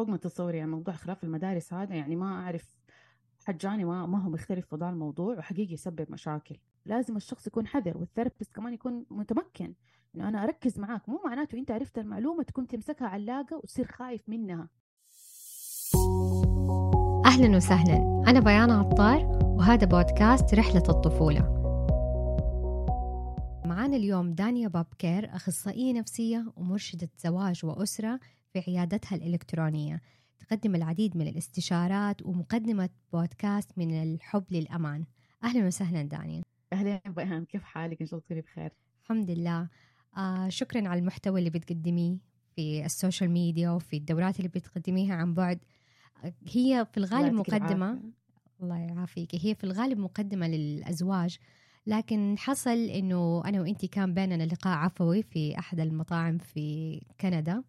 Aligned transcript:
فوق 0.00 0.08
ما 0.08 0.16
تتصوري 0.16 0.58
يعني 0.58 0.70
موضوع 0.70 0.94
خلاف 0.94 1.24
المدارس 1.24 1.72
هذا 1.72 1.94
يعني 1.94 2.16
ما 2.16 2.26
أعرف 2.26 2.76
حجاني 3.44 3.84
ما 3.84 4.06
ما 4.06 4.22
هو 4.22 4.30
مختلف 4.30 4.66
في 4.66 4.76
ذا 4.76 4.88
الموضوع 4.88 5.38
وحقيقي 5.38 5.72
يسبب 5.72 6.06
مشاكل. 6.10 6.56
لازم 6.86 7.16
الشخص 7.16 7.46
يكون 7.46 7.66
حذر 7.66 7.98
وال 7.98 8.08
therapist 8.08 8.54
كمان 8.54 8.74
يكون 8.74 9.06
متمكن 9.10 9.74
إنه 10.14 10.28
أنا 10.28 10.44
أركز 10.44 10.78
معاك. 10.78 11.08
مو 11.08 11.20
معناته 11.24 11.58
أنت 11.58 11.70
عرفت 11.70 11.98
المعلومة 11.98 12.42
تكون 12.42 12.66
تمسكها 12.66 13.08
علاقه 13.08 13.56
وتصير 13.56 13.86
خايف 13.86 14.28
منها. 14.28 14.68
أهلا 17.26 17.56
وسهلا. 17.56 18.24
أنا 18.26 18.40
بيان 18.40 18.70
عطار 18.70 19.38
وهذا 19.42 19.86
بودكاست 19.86 20.54
رحلة 20.54 20.84
الطفولة. 20.88 21.40
معانا 23.64 23.96
اليوم 23.96 24.32
دانيا 24.32 24.68
بابكير 24.68 25.36
أخصائية 25.36 25.92
نفسية 25.92 26.52
ومرشدة 26.56 27.08
زواج 27.18 27.64
وأسرة 27.64 28.20
في 28.52 28.58
عيادتها 28.68 29.16
الإلكترونية. 29.16 30.00
تقدم 30.38 30.74
العديد 30.74 31.16
من 31.16 31.28
الاستشارات 31.28 32.26
ومقدمة 32.26 32.88
بودكاست 33.12 33.78
من 33.78 34.02
الحب 34.02 34.44
للأمان. 34.50 35.04
أهلا 35.44 35.66
وسهلا 35.66 36.02
دانيا. 36.02 36.42
أهلا 36.72 37.00
بيان 37.06 37.44
كيف 37.44 37.62
حالك؟ 37.62 38.00
إن 38.00 38.06
شاء 38.06 38.14
الله 38.14 38.24
تكوني 38.24 38.40
بخير. 38.40 38.70
الحمد 39.02 39.30
لله. 39.30 39.68
آه 40.16 40.48
شكرا 40.48 40.88
على 40.88 41.00
المحتوى 41.00 41.38
اللي 41.38 41.50
بتقدميه 41.50 42.16
في 42.56 42.84
ال 42.84 42.91
social 42.91 43.30
media 43.30 43.70
وفي 43.70 43.96
الدورات 43.96 44.36
اللي 44.36 44.48
بتقدميها 44.48 45.14
عن 45.14 45.34
بعد. 45.34 45.58
هي 46.48 46.86
في 46.92 46.98
الغالب 46.98 47.32
مقدمة. 47.34 48.00
الله 48.62 48.76
يعافيك. 48.76 49.34
هي 49.34 49.54
في 49.54 49.64
الغالب 49.64 49.98
مقدمة 49.98 50.48
للأزواج. 50.48 51.38
لكن 51.86 52.38
حصل 52.38 52.70
إنه 52.78 53.42
أنا 53.44 53.60
وإنتي 53.60 53.86
كان 53.86 54.14
بيننا 54.14 54.44
لقاء 54.44 54.78
عفوي 54.78 55.22
في 55.22 55.58
أحد 55.58 55.80
المطاعم 55.80 56.38
في 56.38 57.00
كندا. 57.20 57.62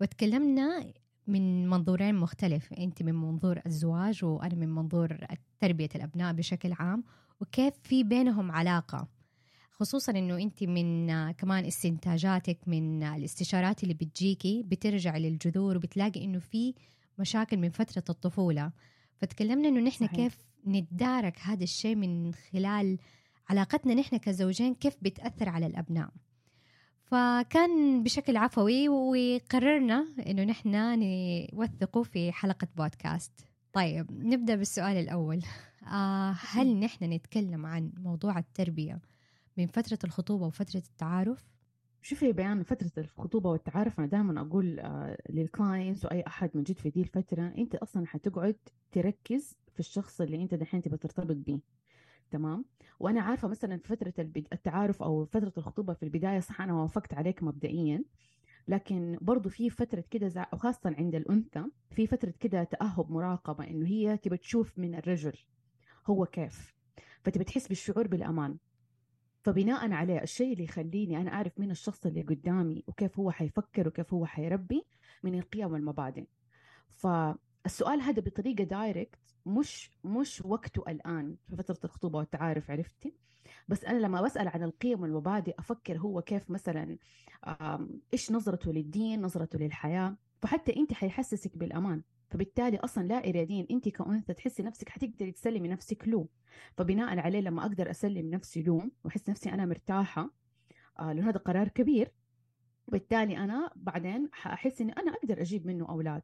وتكلمنا 0.00 0.92
من 1.26 1.68
منظورين 1.68 2.14
مختلف. 2.14 2.72
أنت 2.72 3.02
من 3.02 3.14
منظور 3.14 3.60
الزواج 3.66 4.24
وأنا 4.24 4.54
من 4.54 4.68
منظور 4.68 5.18
تربية 5.60 5.88
الأبناء 5.94 6.32
بشكل 6.32 6.72
عام 6.72 7.04
وكيف 7.40 7.74
في 7.82 8.04
بينهم 8.04 8.50
علاقة. 8.50 9.08
خصوصا 9.70 10.12
إنه 10.12 10.38
أنت 10.38 10.64
من 10.64 11.06
كمان 11.32 11.64
استنتاجاتك 11.64 12.58
من 12.66 13.02
الاستشارات 13.02 13.82
اللي 13.82 13.94
بتجيكي 13.94 14.62
بترجع 14.62 15.16
للجذور 15.16 15.76
وبتلاقي 15.76 16.24
إنه 16.24 16.38
في 16.38 16.74
مشاكل 17.18 17.56
من 17.56 17.70
فترة 17.70 18.04
الطفولة. 18.10 18.72
فتكلمنا 19.16 19.68
إنه 19.68 19.80
نحن 19.80 20.06
صحيح. 20.06 20.16
كيف 20.16 20.38
نتدارك 20.66 21.38
هذا 21.38 21.64
الشيء 21.64 21.96
من 21.96 22.34
خلال 22.34 22.98
علاقتنا 23.48 23.94
نحن 23.94 24.16
كزوجين 24.16 24.74
كيف 24.74 24.96
بتأثر 25.02 25.48
على 25.48 25.66
الأبناء. 25.66 26.10
فكان 27.10 28.02
بشكل 28.02 28.36
عفوي 28.36 28.88
وقررنا 28.88 30.06
إنه 30.26 30.44
نحن 30.44 30.70
نوثقه 31.54 32.02
في 32.02 32.32
حلقة 32.32 32.68
بودكاست. 32.76 33.32
طيب 33.72 34.06
نبدأ 34.10 34.56
بالسؤال 34.56 34.96
الأول. 34.96 35.42
آه 35.92 36.34
هل 36.40 36.80
نحن 36.80 37.04
نتكلم 37.12 37.66
عن 37.66 37.92
موضوع 37.96 38.38
التربية 38.38 39.00
من 39.56 39.66
فترة 39.66 39.98
الخطوبة 40.04 40.46
وفترة 40.46 40.82
التعارف؟ 40.90 41.44
شوفي 42.02 42.32
بيان 42.32 42.62
فترة 42.62 42.90
الخطوبة 42.98 43.50
والتعارف 43.50 43.98
أنا 43.98 44.08
دائما 44.08 44.40
أقول 44.40 44.80
آه 44.80 45.18
لل 45.30 45.46
clients 45.46 46.04
وأي 46.04 46.24
أحد 46.26 46.50
موجود 46.54 46.78
في 46.78 46.90
دي 46.90 47.00
الفترة 47.00 47.54
أنت 47.58 47.74
أصلا 47.74 48.06
حتقعد 48.06 48.56
تركز 48.92 49.56
في 49.74 49.80
الشخص 49.80 50.20
اللي 50.20 50.42
أنت 50.42 50.54
دحين 50.54 50.82
تبغى 50.82 50.98
ترتبط 50.98 51.36
بيه. 51.36 51.58
تمام؟ 52.30 52.64
وأنا 53.00 53.20
عارفة 53.20 53.48
مثلا 53.48 53.76
في 53.78 53.88
فترة 53.88 54.12
التعارف 54.52 55.02
أو 55.02 55.24
فترة 55.24 55.52
الخطوبة 55.58 55.94
في 55.94 56.02
البداية 56.02 56.40
صح 56.40 56.60
أنا 56.60 56.74
وافقت 56.74 57.14
عليك 57.14 57.42
مبدئيا 57.42 58.04
لكن 58.68 59.18
برضو 59.20 59.48
في 59.48 59.70
فترة 59.70 60.04
كده 60.10 60.48
وخاصة 60.52 60.94
عند 60.98 61.14
الأنثى 61.14 61.64
في 61.90 62.06
فترة 62.06 62.34
كده 62.40 62.64
تأهب 62.64 63.10
مراقبة 63.10 63.64
إنه 63.64 63.86
هي 63.86 64.16
تبى 64.16 64.36
تشوف 64.36 64.78
من 64.78 64.94
الرجل 64.94 65.32
هو 66.06 66.26
كيف 66.26 66.74
فتبى 67.22 67.44
تحس 67.44 67.68
بالشعور 67.68 68.06
بالأمان. 68.06 68.56
فبناء 69.42 69.92
عليه 69.92 70.22
الشيء 70.22 70.52
اللي 70.52 70.64
يخليني 70.64 71.20
أنا 71.20 71.32
أعرف 71.32 71.60
مين 71.60 71.70
الشخص 71.70 72.06
اللي 72.06 72.22
قدامي 72.22 72.84
وكيف 72.86 73.18
هو 73.18 73.30
حيفكر 73.30 73.88
وكيف 73.88 74.14
هو 74.14 74.26
حيربي 74.26 74.84
من 75.22 75.34
القيم 75.38 75.72
والمبادئ. 75.72 76.26
فالسؤال 77.64 78.00
هذا 78.00 78.22
بطريقة 78.22 78.64
دايركت 78.64 79.18
مش 79.46 79.90
مش 80.04 80.42
وقته 80.44 80.82
الآن 80.88 81.36
في 81.48 81.56
فترة 81.56 81.78
الخطوبة 81.84 82.18
والتعارف 82.18 82.70
عرفتي؟ 82.70 83.14
بس 83.68 83.84
أنا 83.84 83.98
لما 83.98 84.22
بسأل 84.22 84.48
عن 84.48 84.62
القيم 84.62 85.00
والمبادئ 85.02 85.54
أفكر 85.58 85.98
هو 85.98 86.22
كيف 86.22 86.50
مثلا 86.50 86.98
إيش 88.12 88.32
نظرته 88.32 88.72
للدين 88.72 89.20
نظرته 89.22 89.58
للحياة؟ 89.58 90.16
فحتى 90.42 90.76
أنت 90.76 90.92
حيحسسك 90.92 91.56
بالأمان. 91.58 92.02
فبالتالي 92.30 92.76
أصلا 92.76 93.06
لا 93.06 93.28
اراديا 93.28 93.66
أنت 93.70 93.88
كأنثى 93.88 94.34
تحسي 94.34 94.62
نفسك 94.62 94.88
حتقدري 94.88 95.32
تسلمي 95.32 95.68
نفسك 95.68 96.08
له. 96.08 96.26
فبناء 96.76 97.18
عليه 97.18 97.40
لما 97.40 97.62
أقدر 97.62 97.90
أسلم 97.90 98.30
نفسي 98.30 98.62
له 98.62 98.90
وأحس 99.04 99.28
نفسي 99.28 99.50
أنا 99.50 99.66
مرتاحة 99.66 100.30
آه 100.98 101.12
لأنه 101.12 101.28
هذا 101.28 101.38
قرار 101.38 101.68
كبير. 101.68 102.12
وبالتالي 102.86 103.38
أنا 103.38 103.70
بعدين 103.76 104.28
حأحس 104.32 104.80
إني 104.80 104.92
أنا 104.92 105.12
أقدر 105.12 105.40
أجيب 105.40 105.66
منه 105.66 105.88
أولاد. 105.88 106.22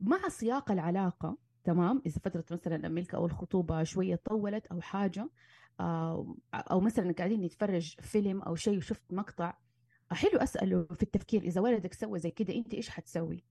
مع 0.00 0.28
سياق 0.28 0.70
العلاقة 0.70 1.36
تمام؟ 1.64 2.02
إذا 2.06 2.18
فترة 2.18 2.44
مثلا 2.50 2.86
الملك 2.86 3.14
أو 3.14 3.26
الخطوبة 3.26 3.82
شوية 3.82 4.16
طولت 4.16 4.66
أو 4.66 4.80
حاجة 4.80 5.30
آه، 5.80 6.36
أو 6.54 6.80
مثلا 6.80 7.12
قاعدين 7.12 7.40
نتفرج 7.40 7.94
فيلم 8.00 8.42
أو 8.42 8.54
شيء 8.54 8.76
وشفت 8.76 9.02
مقطع 9.12 9.54
حلو 10.12 10.38
اساله 10.38 10.86
في 10.94 11.02
التفكير 11.02 11.42
إذا 11.42 11.60
ولدك 11.60 11.94
سوى 11.94 12.18
زي 12.18 12.30
كده 12.30 12.54
أنت 12.54 12.74
إيش 12.74 12.90
حتسوي؟ 12.90 13.44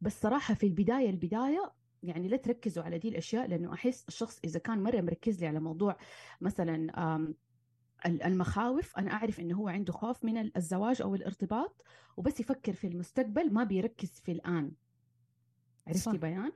بس 0.00 0.20
صراحة 0.20 0.54
في 0.54 0.66
البداية 0.66 1.10
البداية 1.10 1.72
يعني 2.02 2.28
لا 2.28 2.36
تركزوا 2.36 2.84
على 2.84 2.98
دي 2.98 3.08
الأشياء 3.08 3.48
لأنه 3.48 3.74
أحس 3.74 4.04
الشخص 4.08 4.40
إذا 4.44 4.58
كان 4.58 4.82
مرة 4.82 5.00
مركز 5.00 5.40
لي 5.40 5.46
على 5.46 5.60
موضوع 5.60 5.96
مثلا 6.40 6.86
المخاوف 8.06 8.98
أنا 8.98 9.12
أعرف 9.12 9.40
إنه 9.40 9.56
هو 9.56 9.68
عنده 9.68 9.92
خوف 9.92 10.24
من 10.24 10.56
الزواج 10.56 11.02
أو 11.02 11.14
الارتباط 11.14 11.84
وبس 12.16 12.40
يفكر 12.40 12.72
في 12.72 12.86
المستقبل 12.86 13.52
ما 13.52 13.64
بيركز 13.64 14.20
في 14.20 14.32
الآن. 14.32 14.72
عرفتي 15.86 16.18
بيان؟ 16.18 16.52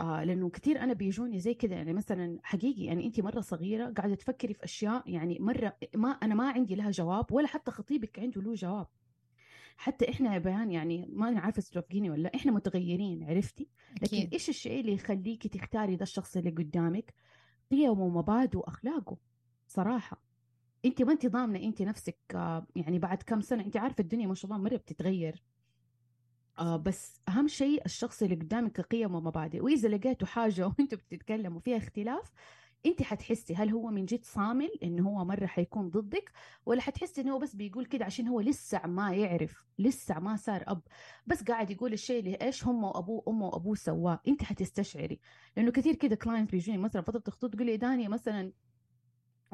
آه 0.00 0.24
لأنه 0.24 0.50
كثير 0.50 0.80
أنا 0.80 0.92
بيجوني 0.92 1.40
زي 1.40 1.54
كذا 1.54 1.74
يعني 1.74 1.92
مثلا 1.92 2.38
حقيقي 2.42 2.84
يعني 2.84 3.06
انت 3.06 3.20
مرة 3.20 3.40
صغيرة 3.40 3.92
قاعدة 3.92 4.14
تفكري 4.14 4.54
في 4.54 4.64
أشياء 4.64 5.10
يعني 5.10 5.38
مرة 5.40 5.76
ما 5.94 6.08
أنا 6.08 6.34
ما 6.34 6.50
عندي 6.50 6.74
لها 6.74 6.90
جواب 6.90 7.32
ولا 7.32 7.46
حتى 7.46 7.70
خطيبك 7.70 8.18
عنده 8.18 8.42
له 8.42 8.54
جواب. 8.54 8.86
حتى 9.76 10.10
إحنا 10.10 10.34
يا 10.34 10.38
بيان 10.38 10.70
يعني 10.70 11.06
ما 11.12 11.28
أنا 11.28 11.40
عارفة 11.40 11.62
توافقيني 11.72 12.10
ولا 12.10 12.34
إحنا 12.34 12.52
متغيرين 12.52 13.24
عرفتي؟ 13.24 13.68
لكن 14.02 14.04
أكيد. 14.04 14.32
إيش 14.32 14.48
الشيء 14.48 14.80
اللي 14.80 14.92
يخليكي 14.92 15.48
تختاري 15.48 15.96
ده 15.96 16.02
الشخص 16.02 16.36
اللي 16.36 16.50
قدامك؟ 16.50 17.14
قيمه 17.70 17.90
ومبادئه 18.02 18.58
وأخلاقه 18.58 19.16
صراحة. 19.66 20.22
انت 20.84 21.02
ما 21.02 21.12
انت 21.12 21.26
ضامنه 21.26 21.58
انت 21.58 21.82
نفسك 21.82 22.18
آه، 22.34 22.66
يعني 22.76 22.98
بعد 22.98 23.22
كم 23.22 23.40
سنة 23.40 23.64
انت 23.64 23.76
عارفة 23.76 24.00
الدنيا 24.00 24.26
ما 24.26 24.34
شاء 24.34 24.50
الله 24.50 24.62
مرة 24.62 24.76
بتتغير. 24.76 25.42
آه 26.58 26.76
بس 26.76 27.20
أهم 27.28 27.48
شيء 27.48 27.84
الشخص 27.86 28.22
اللي 28.22 28.34
قدامك 28.34 28.72
كقيم 28.72 29.14
ومبادئ 29.14 29.60
وإذا 29.64 29.88
لقيتوا 29.88 30.26
حاجة 30.28 30.66
وانتوا 30.78 30.98
بتتكلموا 30.98 31.60
فيها 31.60 31.76
اختلاف 31.76 32.32
أنت 32.86 33.02
حتحسي 33.02 33.54
هل 33.54 33.70
هو 33.70 33.86
من 33.90 34.04
جد 34.06 34.24
صامل 34.24 34.70
انه 34.82 35.08
هو 35.08 35.24
مرة 35.24 35.46
حيكون 35.46 35.90
ضدك 35.90 36.32
ولا 36.66 36.80
حتحسي 36.80 37.20
إنه 37.20 37.32
هو 37.34 37.38
بس 37.38 37.54
بيقول 37.56 37.86
كده 37.86 38.04
عشان 38.04 38.28
هو 38.28 38.40
لسه 38.40 38.86
ما 38.86 39.14
يعرف 39.14 39.66
لسه 39.78 40.18
ما 40.20 40.36
صار 40.36 40.64
أب. 40.66 40.82
بس 41.26 41.42
قاعد 41.42 41.70
يقول 41.70 41.92
الشيء 41.92 42.18
اللي 42.20 42.34
إيش 42.42 42.64
هم 42.66 42.84
وأبوه 42.84 43.24
أمه 43.28 43.46
وأبوه 43.46 43.74
سواه 43.74 44.20
أنت 44.28 44.42
حتستشعري. 44.42 45.20
لأنه 45.56 45.70
كثير 45.72 45.94
كده 45.94 46.16
كلاينت 46.16 46.50
بيجوني 46.52 46.78
مثلا 46.78 47.02
فترة 47.02 47.22
الخطوط 47.28 47.54
تقول 47.54 47.66
لي 47.66 47.76
دانيا 47.76 48.08
مثلا 48.08 48.52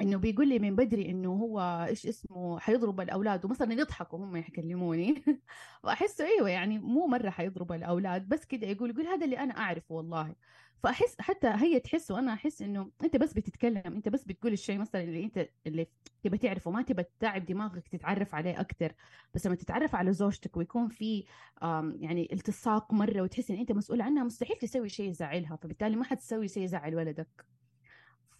إنه 0.00 0.16
بيقول 0.16 0.48
لي 0.48 0.58
من 0.58 0.76
بدري 0.76 1.10
إنه 1.10 1.32
هو 1.32 1.86
إيش 1.88 2.06
اسمه 2.06 2.58
حيضرب 2.58 3.00
الأولاد 3.00 3.44
ومثلا 3.44 3.72
يضحكوا 3.72 4.18
هم 4.18 4.36
يكلموني 4.36 5.24
واحس 5.84 6.20
إيوه 6.20 6.50
يعني 6.50 6.78
مو 6.78 7.06
مرة 7.06 7.30
حيضرب 7.30 7.72
الأولاد 7.72 8.28
بس 8.28 8.44
كده 8.44 8.66
يقول 8.66 8.90
يقول 8.90 9.06
هذا 9.06 9.24
اللي 9.24 9.38
أنا 9.38 9.58
أعرفه 9.58 9.94
والله. 9.94 10.34
فأحس 10.82 11.16
حتى 11.20 11.46
هي 11.48 11.80
تحس 11.80 12.10
وأنا 12.10 12.32
أحس 12.32 12.62
إنه 12.62 12.90
أنت 13.04 13.16
بس 13.16 13.32
بتتكلم 13.32 13.82
أنت 13.86 14.08
بس 14.08 14.24
بتقول 14.24 14.52
الشيء 14.52 14.78
مثلا 14.78 15.02
اللي 15.02 15.24
أنت 15.24 15.48
اللي 15.66 15.86
تبى 16.22 16.38
تعرفه 16.38 16.70
ما 16.70 16.82
تبى 16.82 17.02
تتعب 17.02 17.46
دماغك 17.46 17.88
تتعرف 17.88 18.34
عليه 18.34 18.60
أكثر 18.60 18.92
بس 19.34 19.46
لما 19.46 19.56
تتعرف 19.56 19.94
على 19.94 20.12
زوجتك 20.12 20.56
ويكون 20.56 20.88
في 20.88 21.24
يعني 22.00 22.28
التصاق 22.32 22.92
مرة 22.92 23.22
وتحس 23.22 23.50
إن 23.50 23.58
أنت 23.58 23.72
مسؤول 23.72 24.00
عنها 24.00 24.24
مستحيل 24.24 24.56
تسوي 24.56 24.88
شيء 24.88 25.08
يزعلها. 25.10 25.56
فبالتالي 25.56 25.96
ما 25.96 26.04
حتسوي 26.04 26.48
شيء 26.48 26.62
يزعل 26.62 26.94
ولدك. 26.94 27.46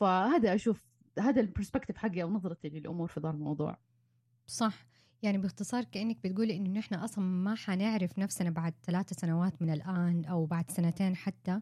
فهذا 0.00 0.54
أشوف 0.54 0.93
هذا 1.18 1.40
ال 1.40 1.45
perspective 1.45 1.96
حقي 1.96 2.22
أو 2.22 2.30
نظرتي 2.30 2.68
للأمور 2.68 3.08
في 3.08 3.20
ذا 3.20 3.30
الموضوع. 3.30 3.78
صح. 4.46 4.86
يعني 5.22 5.38
باختصار 5.38 5.84
كأنك 5.84 6.18
بتقولي 6.24 6.56
إنه 6.56 6.70
نحن 6.70 6.94
أصلا 6.94 7.24
ما 7.24 7.54
حنعرف 7.54 8.18
نفسنا 8.18 8.50
بعد 8.50 8.74
ثلاثة 8.82 9.16
سنوات 9.20 9.62
من 9.62 9.70
الآن 9.70 10.24
أو 10.24 10.46
بعد 10.46 10.70
سنتين 10.70 11.16
حتى 11.16 11.60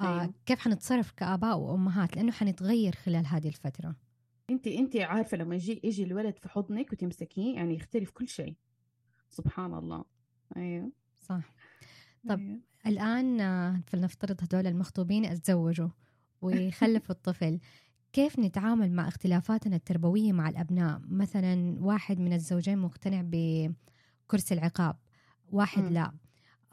آه 0.00 0.20
أيوه. 0.20 0.34
كيف 0.46 0.58
حنتصرف 0.58 1.12
كآباء 1.12 1.58
وأمهات؟ 1.58 2.16
لأنه 2.16 2.32
حنتغير 2.32 2.94
خلال 2.94 3.26
هذه 3.26 3.48
الفترة. 3.48 3.96
أنت 4.50 4.66
أنت 4.66 4.96
عارفة 4.96 5.36
لما 5.36 5.54
يجي 5.54 5.80
يجي 5.84 6.02
الولد 6.02 6.38
في 6.38 6.48
حضنك 6.48 6.92
وتمسكيه 6.92 7.54
يعني 7.54 7.74
يختلف 7.74 8.10
كل 8.10 8.28
شيء. 8.28 8.54
سبحان 9.30 9.74
الله. 9.74 10.04
أيوه. 10.56 10.92
صح. 11.20 11.54
طب 12.28 12.40
أيوه. 12.40 12.60
الآن 12.86 13.40
آه، 13.40 13.80
فلنفترض 13.86 14.42
هدول 14.42 14.66
المخطوبين 14.66 15.24
اتزوجوا 15.24 15.88
ويخلفوا 16.40 17.14
الطفل. 17.14 17.60
كيف 18.16 18.38
نتعامل 18.38 18.92
مع 18.92 19.08
اختلافاتنا 19.08 19.76
التربوية 19.76 20.32
مع 20.32 20.48
الأبناء؟ 20.48 21.00
مثلا 21.08 21.76
واحد 21.80 22.20
من 22.20 22.32
الزوجين 22.32 22.78
مقتنع 22.78 23.22
بكرسي 23.24 24.54
العقاب 24.54 24.96
واحد 25.52 25.82
م. 25.82 25.88
لا. 25.88 26.12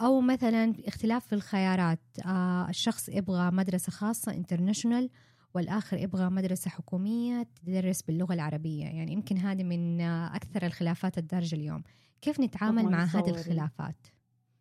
أو 0.02 0.22
مثلا 0.22 0.74
اختلاف 0.88 1.26
في 1.26 1.36
الخيارات. 1.36 2.00
آه 2.26 2.70
الشخص 2.70 3.10
يبغى 3.10 3.52
مدرسة 3.52 3.92
خاصة 3.92 4.32
انترناشونال 4.32 5.10
والآخر 5.54 5.98
يبغى 5.98 6.30
مدرسة 6.30 6.70
حكومية 6.70 7.48
تدرس 7.66 8.02
باللغة 8.02 8.34
العربية. 8.34 8.86
يعني 8.86 9.12
يمكن 9.12 9.38
هذه 9.38 9.64
من 9.64 10.02
أكثر 10.02 10.66
الخلافات 10.66 11.18
الدارجة 11.18 11.56
اليوم. 11.56 11.84
كيف 12.22 12.40
نتعامل 12.40 12.84
مع 12.84 13.04
هذه 13.04 13.30
الخلافات؟ 13.30 14.08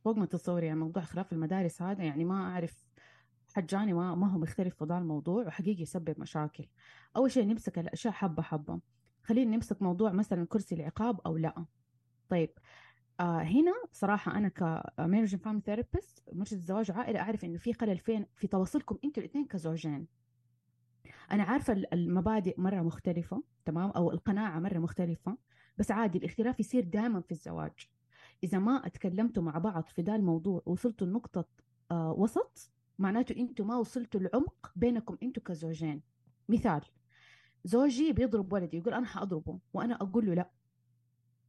فوق 0.04 0.16
ما 0.16 0.26
تتصوري 0.26 0.66
يعني 0.66 0.80
موضوع 0.80 1.02
خلاف 1.02 1.32
المدارس 1.32 1.82
هذا 1.82 2.04
يعني 2.04 2.24
ما 2.24 2.50
أعرف 2.50 2.84
حجاني 3.52 3.92
ما, 3.92 4.14
ما 4.14 4.32
هو 4.32 4.38
مختلف 4.38 4.74
في 4.74 4.84
ذا 4.84 4.98
الموضوع 4.98 5.46
وحقيقي 5.46 5.82
يسبب 5.82 6.20
مشاكل. 6.20 6.66
أول 7.16 7.30
شيء 7.30 7.46
نمسك 7.46 7.78
الأشياء 7.78 8.12
حبة 8.12 8.42
حبة. 8.42 8.80
خلينا 9.22 9.56
نمسك 9.56 9.82
موضوع 9.82 10.12
مثلا 10.12 10.46
كرسي 10.46 10.74
العقاب 10.74 11.20
أو 11.26 11.36
لا. 11.36 11.64
طيب 12.28 12.50
آه 13.20 13.42
هنا 13.42 13.72
صراحة 13.92 14.38
أنا 14.38 14.48
ك 14.48 14.56
marriage 14.56 15.16
and 15.16 15.38
family 15.38 15.60
therapist 15.60 16.22
مرشد 16.32 16.58
زواج 16.58 16.90
عائلة 16.90 17.20
أعرف 17.20 17.44
إنه 17.44 17.58
في 17.58 17.72
خلل 17.72 17.98
فين 17.98 18.26
في 18.36 18.46
تواصلكم 18.46 18.98
أنتوا 19.04 19.22
الاثنين 19.22 19.46
كزوجين. 19.46 20.06
أنا 21.30 21.42
عارفة 21.42 21.72
المبادئ 21.92 22.60
مرة 22.60 22.82
مختلفة 22.82 23.42
تمام؟ 23.64 23.90
أو 23.90 24.10
القناعة 24.10 24.58
مرة 24.60 24.78
مختلفة. 24.78 25.36
بس 25.78 25.90
عادي 25.90 26.18
الاختلاف 26.18 26.60
يصير 26.60 26.84
دائما 26.84 27.20
في 27.20 27.32
الزواج. 27.32 27.88
إذا 28.44 28.58
ما 28.58 28.86
اتكلمتوا 28.86 29.42
مع 29.42 29.58
بعض 29.58 29.88
في 29.88 30.02
ذا 30.02 30.14
الموضوع 30.16 30.62
وصلتوا 30.66 31.06
لنقطة 31.06 31.44
آه 31.90 32.12
وسط 32.12 32.72
معناته 33.02 33.36
أنتوا 33.36 33.64
ما 33.64 33.76
وصلتوا 33.76 34.20
العمق 34.20 34.72
بينكم 34.76 35.16
أنتوا 35.22 35.42
كزوجين. 35.42 36.02
مثال 36.48 36.82
زوجي 37.64 38.12
بيضرب 38.12 38.52
ولدي 38.52 38.76
يقول 38.76 38.94
أنا 38.94 39.06
حأضربه 39.06 39.58
وأنا 39.74 39.94
أقول 39.94 40.26
له 40.26 40.34
لا. 40.34 40.50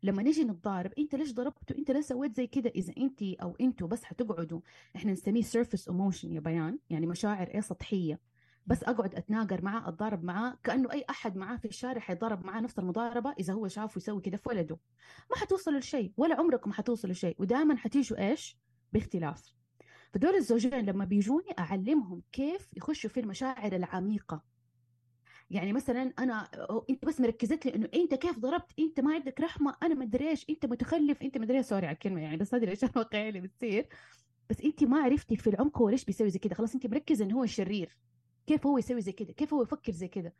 لما 0.04 0.24
نجي 0.24 0.44
نتضارب 0.44 0.92
انت 0.98 1.16
ليش 1.16 1.34
ضربته؟ 1.34 1.78
انت 1.78 1.92
ليه 1.92 2.02
سويت 2.02 2.36
زي 2.36 2.48
كده. 2.48 2.70
إذا 2.70 2.94
انت 2.98 3.24
أو 3.24 3.56
أنتوا 3.62 3.88
بس 3.88 4.04
حتقعدوا 4.04 4.62
إحنا 4.96 5.12
نسميه 5.12 5.42
surface 5.42 5.88
emotion 5.90 6.34
يا 6.34 6.40
بيان 6.40 6.80
يعني 6.90 7.08
مشاعر 7.08 7.48
إيه 7.48 7.62
سطحية. 7.62 8.20
بس 8.66 8.84
أقعد 8.84 9.16
أتناقر 9.16 9.64
معاه 9.66 9.90
أتضارب 9.90 10.24
معاه 10.24 10.58
كأنه 10.64 10.92
أي 10.92 11.06
أحد 11.10 11.38
معاه 11.38 11.58
في 11.58 11.66
الشارع 11.66 12.00
حيضرب 12.00 12.46
معاه 12.46 12.62
نفس 12.62 12.80
المضاربة 12.80 13.36
إذا 13.40 13.54
هو 13.54 13.68
شافه 13.68 13.98
يسوي 13.98 14.22
كده 14.22 14.38
في 14.38 14.50
ولده. 14.50 14.80
ما 15.32 15.36
حتوصلوا 15.36 15.80
لشيء 15.80 16.14
ولا 16.18 16.36
عمركم 16.36 16.72
حتوصلوا 16.72 17.14
لشيء. 17.14 17.36
ودائما 17.40 17.76
حتيجوا 17.76 18.30
إيش؟ 18.30 18.58
باختلاف. 18.94 19.63
فدول 20.14 20.36
الزوجين 20.36 20.86
لما 20.86 21.06
بيجوني 21.06 21.50
أعلمهم 21.60 22.22
كيف 22.32 22.70
يخشوا 22.78 23.10
في 23.10 23.20
المشاعر 23.20 23.76
العميقة. 23.76 24.44
يعني 25.50 25.74
مثلا 25.74 26.14
أنا 26.20 26.50
أنت 26.90 27.06
بس 27.06 27.22
مركزت 27.22 27.66
لي 27.66 27.76
إنه 27.76 27.90
أنت 27.94 28.14
كيف 28.14 28.40
ضربت؟ 28.40 28.72
أنت 28.80 29.00
ما 29.00 29.14
عندك 29.14 29.40
رحمة. 29.42 29.76
أنا 29.84 29.96
ما 29.96 30.04
أدري 30.04 30.30
إيش. 30.30 30.46
أنت 30.50 30.66
متخلف. 30.66 31.22
أنت 31.22 31.38
ما 31.38 31.44
أدري 31.44 31.64
سوري 31.64 31.88
على 31.88 31.94
الكلمة 31.94 32.22
يعني 32.22 32.38
بس 32.38 32.54
هذه 32.54 32.64
الاشياء 32.64 32.92
الواقعيه 32.92 33.30
اللي 33.30 33.42
بتصير. 33.42 33.88
بس 34.50 34.62
أنت 34.62 34.84
ما 34.84 34.98
عرفتي 34.98 35.36
في 35.36 35.50
العمق 35.50 35.78
هو 35.78 35.90
ليش 35.90 36.06
بيسوي 36.06 36.30
زي 36.30 36.40
كده. 36.40 36.56
خلاص 36.56 36.74
أنت 36.74 36.88
مركزه 36.88 37.26
إنه 37.26 37.40
هو 37.40 37.46
شرير. 37.46 37.98
كيف 38.48 38.68
هو 38.68 38.78
يسوي 38.78 39.02
زي 39.02 39.12
كده؟ 39.12 39.34
كيف 39.34 39.54
هو 39.54 39.62
يفكر 39.62 39.92
زي 39.92 40.08
كده؟ 40.08 40.34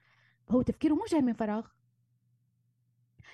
هو 0.50 0.62
تفكيره 0.62 0.94
مو 0.94 1.06
جاي 1.12 1.22
من 1.22 1.34
فراغ. 1.34 1.68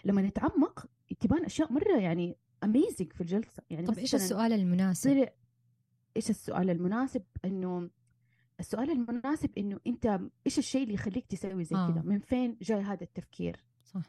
لما 0.05 0.21
نتعمق 0.21 0.85
تبان 1.19 1.45
أشياء 1.45 1.73
مرة 1.73 1.97
يعني 1.97 2.37
اميزنج 2.63 3.13
في 3.13 3.21
الجلسة. 3.21 3.63
يعني 3.69 3.87
طب 3.87 3.97
إيش 3.97 4.15
السؤال 4.15 4.53
المناسب؟ 4.53 5.29
إيش 6.19 6.29
السؤال 6.29 6.69
المناسب؟ 6.69 7.23
إنه 7.45 7.89
السؤال 8.59 8.91
المناسب 8.91 9.57
إنه 9.57 9.79
أنت 9.87 10.19
إيش 10.45 10.59
الشيء 10.59 10.83
اللي 10.83 10.93
يخليك 10.93 11.25
تسوي 11.25 11.63
زي 11.63 11.75
آه. 11.75 11.91
كذا 11.91 12.01
من 12.01 12.19
فين 12.19 12.57
جاي 12.61 12.81
هذا 12.81 13.03
التفكير؟ 13.03 13.63
صح. 13.83 14.01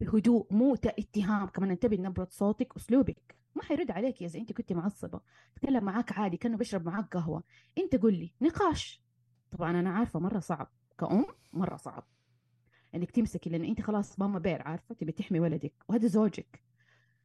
بهدوء 0.00 0.46
مو 0.50 0.74
اتهام 0.74 1.46
كمان 1.46 1.70
انتبه 1.70 1.96
نبرة 1.96 2.28
صوتك 2.30 2.76
اسلوبك 2.76 3.36
ما 3.54 3.62
حيرد 3.62 3.90
عليك 3.90 4.22
اذا 4.22 4.40
أنت 4.40 4.52
كنت 4.52 4.72
معصبة 4.72 5.20
تكلم 5.56 5.84
معاك 5.84 6.12
عادي 6.12 6.36
كأنه 6.36 6.56
بيشرب 6.56 6.86
معاك 6.86 7.16
قهوة. 7.16 7.42
أنت 7.78 7.96
قل 7.96 8.14
لي 8.14 8.32
نقاش. 8.40 9.02
طبعا 9.50 9.80
أنا 9.80 9.90
عارفة 9.90 10.20
مرة 10.20 10.38
صعب 10.38 10.70
كأم 10.98 11.26
مرة 11.52 11.76
صعب. 11.76 12.06
إنك 12.94 13.10
تمسكي 13.10 13.50
لأن 13.50 13.64
أنت 13.64 13.80
خلاص 13.80 14.20
ماما 14.20 14.38
بير 14.38 14.62
عارفة؟ 14.62 14.94
تبي 14.94 15.12
تحمي 15.12 15.40
ولدك 15.40 15.74
وهذا 15.88 16.06
زوجك. 16.06 16.62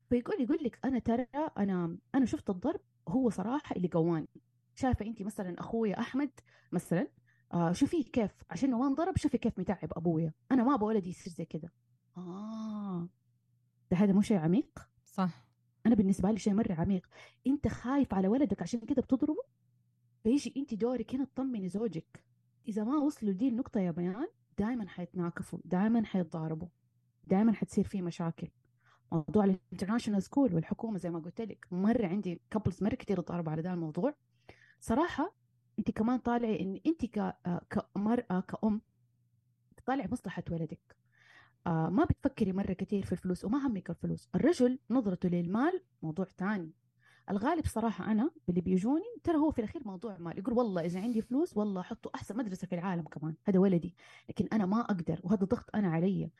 فيقول 0.09 0.41
يقول 0.41 0.59
لك 0.63 0.79
أنا 0.85 0.99
ترى 0.99 1.27
أنا 1.57 1.97
أنا 2.15 2.25
شفت 2.25 2.49
الضرب 2.49 2.81
هو 3.07 3.29
صراحة 3.29 3.75
اللي 3.75 3.87
قواني 3.87 4.27
شايفة 4.75 5.05
انت 5.05 5.21
مثلا 5.21 5.59
أخويا 5.59 5.99
أحمد 5.99 6.31
مثلا 6.71 7.07
آه 7.53 7.71
شوفي 7.71 8.03
كيف 8.03 8.31
عشان 8.49 8.71
ما 8.71 8.87
انضرب 8.87 9.17
شوفي 9.17 9.37
كيف 9.37 9.59
متعب 9.59 9.89
أبويا. 9.91 10.33
أنا 10.51 10.63
ما 10.63 10.75
أبغى 10.75 10.87
ولدي 10.87 11.09
يصير 11.09 11.33
زي 11.33 11.45
كذا 11.45 11.69
آه. 12.17 13.09
ده 13.91 13.97
هذا 13.97 14.13
مو 14.13 14.21
شيء 14.21 14.37
عميق؟ 14.37 14.89
صح. 15.05 15.47
أنا 15.85 15.95
بالنسبة 15.95 16.31
لي 16.31 16.37
شيء 16.37 16.53
مرة 16.53 16.73
عميق. 16.73 17.07
أنت 17.47 17.67
خايف 17.67 18.13
على 18.13 18.27
ولدك 18.27 18.61
عشان 18.61 18.79
كذا 18.79 19.01
بتضربه؟ 19.01 19.43
فيجي 20.23 20.53
أنت 20.57 20.73
دورك 20.73 21.15
هنا 21.15 21.25
تطمني 21.25 21.69
زوجك. 21.69 22.23
إذا 22.67 22.83
ما 22.83 22.97
وصلوا 22.97 23.33
دي 23.33 23.47
النقطة 23.47 23.79
يا 23.79 23.91
بيان 23.91 24.27
دائما 24.57 24.87
حيتناكفوا 24.87 25.59
دائما 25.65 26.05
حيتضاربوا 26.05 26.67
دائما 27.27 27.53
حتصير 27.53 27.83
في 27.83 28.01
مشاكل. 28.01 28.47
موضوع 29.11 29.43
ال 29.43 29.49
international 29.49 30.23
school 30.23 30.55
والحكومة 30.55 30.97
زي 30.97 31.09
ما 31.09 31.19
قلت 31.19 31.41
لك. 31.41 31.67
مرة 31.71 32.07
عندي 32.07 32.41
couples 32.51 32.83
مرة 32.83 32.95
كثير 32.95 33.21
تضاربوا 33.21 33.51
على 33.51 33.61
ذا 33.61 33.73
الموضوع. 33.73 34.15
صراحة 34.79 35.35
أنت 35.79 35.91
كمان 35.91 36.19
طالعي 36.19 36.61
إن 36.61 36.79
أنت 36.85 37.17
آه، 37.17 37.61
كمراه 37.69 38.39
كأم 38.39 38.81
تطالعي 39.77 40.07
مصلحة 40.11 40.43
ولدك. 40.51 40.95
آه 41.67 41.89
ما 41.89 42.03
بتفكري 42.03 42.53
مرة 42.53 42.73
كثير 42.73 43.05
في 43.05 43.11
الفلوس 43.11 43.45
وما 43.45 43.67
همك 43.67 43.89
الفلوس. 43.89 44.29
الرجل 44.35 44.79
نظرته 44.89 45.29
للمال 45.29 45.81
موضوع 46.01 46.25
ثاني. 46.25 46.71
الغالب 47.29 47.65
صراحة 47.65 48.11
أنا 48.11 48.31
اللي 48.49 48.61
بيجوني 48.61 49.05
ترى 49.23 49.37
هو 49.37 49.51
في 49.51 49.59
الأخير 49.59 49.81
موضوع 49.85 50.17
مال. 50.17 50.39
يقول 50.39 50.53
والله 50.53 50.85
إذا 50.85 51.01
عندي 51.01 51.21
فلوس 51.21 51.57
والله 51.57 51.81
أحطه 51.81 52.11
أحسن 52.15 52.37
مدرسة 52.37 52.67
في 52.67 52.75
العالم 52.75 53.03
كمان. 53.03 53.35
هذا 53.45 53.59
ولدي. 53.59 53.95
لكن 54.29 54.47
أنا 54.53 54.65
ما 54.65 54.81
أقدر 54.81 55.19
وهذا 55.23 55.45
ضغط 55.45 55.75
أنا 55.75 55.91
علي. 55.91 56.31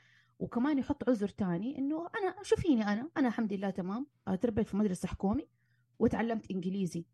وكمان 0.41 0.77
يحط 0.77 1.09
عذر 1.09 1.27
تاني 1.27 1.77
إنه 1.77 2.07
أنا 2.21 2.35
شوفيني 2.43 2.83
أنا 2.83 3.09
أنا 3.17 3.27
الحمد 3.27 3.53
لله 3.53 3.69
تمام. 3.69 4.07
آه، 4.27 4.35
تربيت 4.35 4.67
في 4.67 4.77
مدرسة 4.77 5.07
حكومي 5.07 5.47
وتعلمت 5.99 6.51
إنجليزي. 6.51 7.05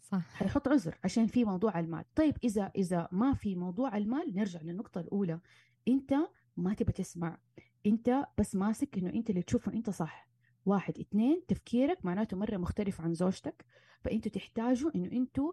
صح. 0.00 0.34
حيحط 0.34 0.68
عذر 0.68 0.98
عشان 1.04 1.26
في 1.26 1.44
موضوع 1.44 1.80
المال. 1.80 2.04
طيب 2.14 2.36
إذا 2.44 2.72
إذا 2.76 3.08
ما 3.12 3.34
في 3.34 3.56
موضوع 3.56 3.96
المال 3.96 4.34
نرجع 4.34 4.60
للنقطة 4.62 5.00
الأولى. 5.00 5.40
أنت 5.88 6.14
ما 6.56 6.74
تبى 6.74 6.92
تسمع. 6.92 7.38
أنت 7.86 8.26
بس 8.38 8.54
ماسك 8.54 8.98
إنه 8.98 9.10
أنت 9.10 9.30
اللي 9.30 9.42
تشوفه 9.42 9.72
أنت 9.72 9.90
صح. 9.90 10.28
واحد. 10.66 10.98
اثنين 10.98 11.46
تفكيرك 11.48 12.04
معناته 12.04 12.36
مرة 12.36 12.56
مختلف 12.56 13.00
عن 13.00 13.14
زوجتك. 13.14 13.64
فأنتوا 14.00 14.32
تحتاجوا 14.32 14.90
إنه 14.94 15.12
أنتوا 15.12 15.52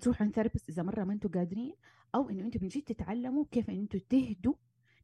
تروحوا 0.00 0.24
عند 0.26 0.34
therapist 0.34 0.68
إذا 0.68 0.82
مرة 0.82 1.04
ما 1.04 1.12
أنتوا 1.12 1.30
قادرين. 1.30 1.74
أو 2.14 2.30
إنه 2.30 2.44
أنتوا 2.44 2.60
من 2.62 2.68
جد 2.68 2.82
تتعلموا 2.82 3.44
كيف 3.50 3.70
ان 3.70 3.78
أنتوا 3.78 4.00
تهدوا 4.08 4.54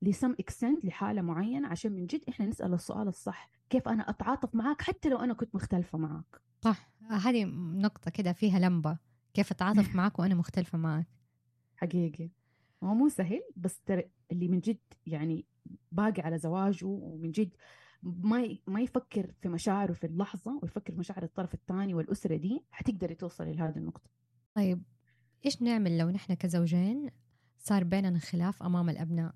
ل 0.03 0.09
some 0.09 0.33
extent 0.41 0.85
لحالة 0.85 1.23
معينة 1.23 1.69
عشان 1.69 1.93
من 1.93 2.07
جد 2.07 2.21
إحنا 2.29 2.47
نسأل 2.47 2.75
السؤال 2.75 3.09
الصح. 3.09 3.51
كيف 3.71 3.89
أنا 3.89 4.11
أتعاطف 4.11 4.55
معاك 4.55 4.83
حتى 4.83 5.09
لو 5.09 5.19
أنا 5.19 5.35
كنت 5.35 5.55
مختلفة 5.55 5.99
معاك. 5.99 6.41
صح. 6.65 6.91
هذه 7.11 7.45
نقطة 7.75 8.11
كده 8.11 8.33
فيها 8.33 8.59
لمبة. 8.59 8.99
كيف 9.35 9.51
أتعاطف 9.51 9.95
معك 9.97 10.19
وأنا 10.19 10.35
مختلفة 10.35 10.79
معك 10.79 11.07
حقيقي. 11.77 12.31
هو 12.85 12.95
مو 12.95 13.09
سهل 13.09 13.43
بس 13.57 13.81
ترى 13.81 14.11
اللي 14.33 14.49
من 14.49 14.61
جد 14.61 14.79
يعني 15.07 15.47
باقي 15.93 16.23
على 16.23 16.39
زواجه 16.39 16.87
ومن 16.87 17.31
جد 17.31 17.57
ما 18.03 18.59
ما 18.67 18.81
يفكر 18.81 19.33
في 19.43 19.49
مشاعره 19.49 19.93
في 19.93 20.07
اللحظة 20.07 20.59
ويفكر 20.63 20.93
في 20.93 20.99
مشاعر 20.99 21.23
الطرف 21.23 21.55
الثاني 21.55 21.95
والأسرة 21.95 22.37
دي 22.37 22.65
حتقدري 22.71 23.15
توصلي 23.15 23.53
لهذه 23.53 23.77
النقطة. 23.79 24.11
طيب. 24.55 24.83
إيش 25.47 25.63
نعمل 25.63 25.99
لو 25.99 26.11
نحن 26.11 26.35
كزوجين 26.35 27.11
صار 27.59 27.85
بيننا 27.85 28.19
خلاف 28.19 28.63
أمام 28.63 28.91
الأبناء؟ 28.91 29.35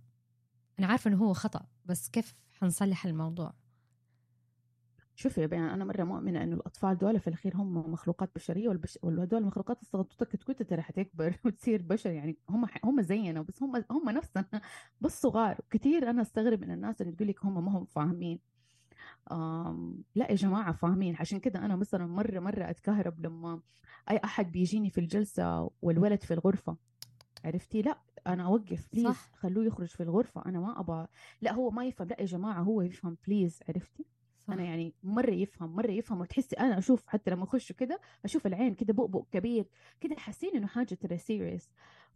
أنا 0.79 0.87
عارفة 0.87 1.09
إنه 1.09 1.17
هو 1.17 1.33
خطأ 1.33 1.67
بس 1.85 2.09
كيف 2.09 2.35
حنصلح 2.53 3.07
الموضوع؟ 3.07 3.55
شوفي 5.17 5.41
يا 5.41 5.47
بيان 5.47 5.63
أنا 5.65 5.85
مرة 5.85 6.05
مؤمنة 6.05 6.43
إنه 6.43 6.57
الأطفال 6.57 6.99
دول 6.99 7.21
في 7.21 7.29
الأخير 7.29 7.57
هم 7.57 7.93
مخلوقات 7.93 8.31
بشرية 8.35 8.69
والبش... 8.69 8.99
والهدول 9.03 9.41
المخلوقات 9.41 9.83
الصغنطوطه 9.83 10.27
كتكوت 10.27 10.63
ترى 10.63 10.83
حتكبر 10.83 11.37
وتصير 11.45 11.83
بشر 11.83 12.11
يعني 12.11 12.39
هم 12.51 12.67
هم 12.85 13.03
زينا 13.03 13.43
بس 13.43 13.63
هم 13.63 13.85
هم 13.91 14.11
نفسنا 14.11 14.47
بس 15.01 15.23
صغار 15.23 15.61
كثير 15.71 16.11
أنا 16.11 16.23
أستغرب 16.23 16.61
من 16.61 16.71
الناس 16.71 17.03
اللي 17.03 17.13
تقول 17.13 17.29
لك 17.29 17.45
هم 17.45 17.65
ما 17.65 17.79
هم 17.79 17.85
فاهمين. 17.85 18.41
لا 20.14 20.31
يا 20.31 20.35
جماعة 20.35 20.73
فاهمين؟ 20.73 21.16
عشان 21.16 21.40
كده 21.40 21.59
أنا 21.64 21.76
مثلا 21.76 22.07
مرة 22.07 22.40
مرة 22.40 22.71
أتكهرب 22.71 23.21
لما 23.21 23.61
أي 24.11 24.21
أحد 24.25 24.52
بيجيني 24.52 24.90
في 24.90 24.99
الجلسة 24.99 25.71
والولد 25.83 26.23
في 26.23 26.35
الغرفة 26.35 26.76
عرفتي؟ 27.45 27.83
لا 27.83 27.99
أنا 28.26 28.45
أوقف 28.47 28.88
بليز 28.93 29.04
صح. 29.04 29.31
خلوه 29.35 29.64
يخرج 29.64 29.88
في 29.88 30.02
الغرفة 30.02 30.43
أنا 30.47 30.61
ما 30.61 30.81
أبغى 30.81 31.07
لا 31.43 31.52
هو 31.52 31.71
ما 31.71 31.85
يفهم 31.85 32.09
لا 32.09 32.16
يا 32.21 32.25
جماعة 32.26 32.62
هو 32.62 32.83
يفهم 32.83 33.16
please 33.26 33.61
عرفتي؟ 33.69 34.07
صح. 34.47 34.52
أنا 34.52 34.62
يعني 34.62 34.95
مرة 35.02 35.31
يفهم 35.31 35.76
مرة 35.76 35.90
يفهم 35.90 36.21
وتحسي 36.21 36.57
أنا 36.57 36.78
أشوف 36.78 37.07
حتى 37.07 37.31
لما 37.31 37.45
أخش 37.45 37.73
كده 37.73 38.00
أشوف 38.25 38.47
العين 38.47 38.75
كده 38.75 38.93
بؤبؤ 38.93 39.25
كبير 39.33 39.69
كده 40.00 40.16
حاسين 40.16 40.57
إنه 40.57 40.66
حاجة 40.66 40.95
ترى 40.95 41.19
serious 41.19 41.71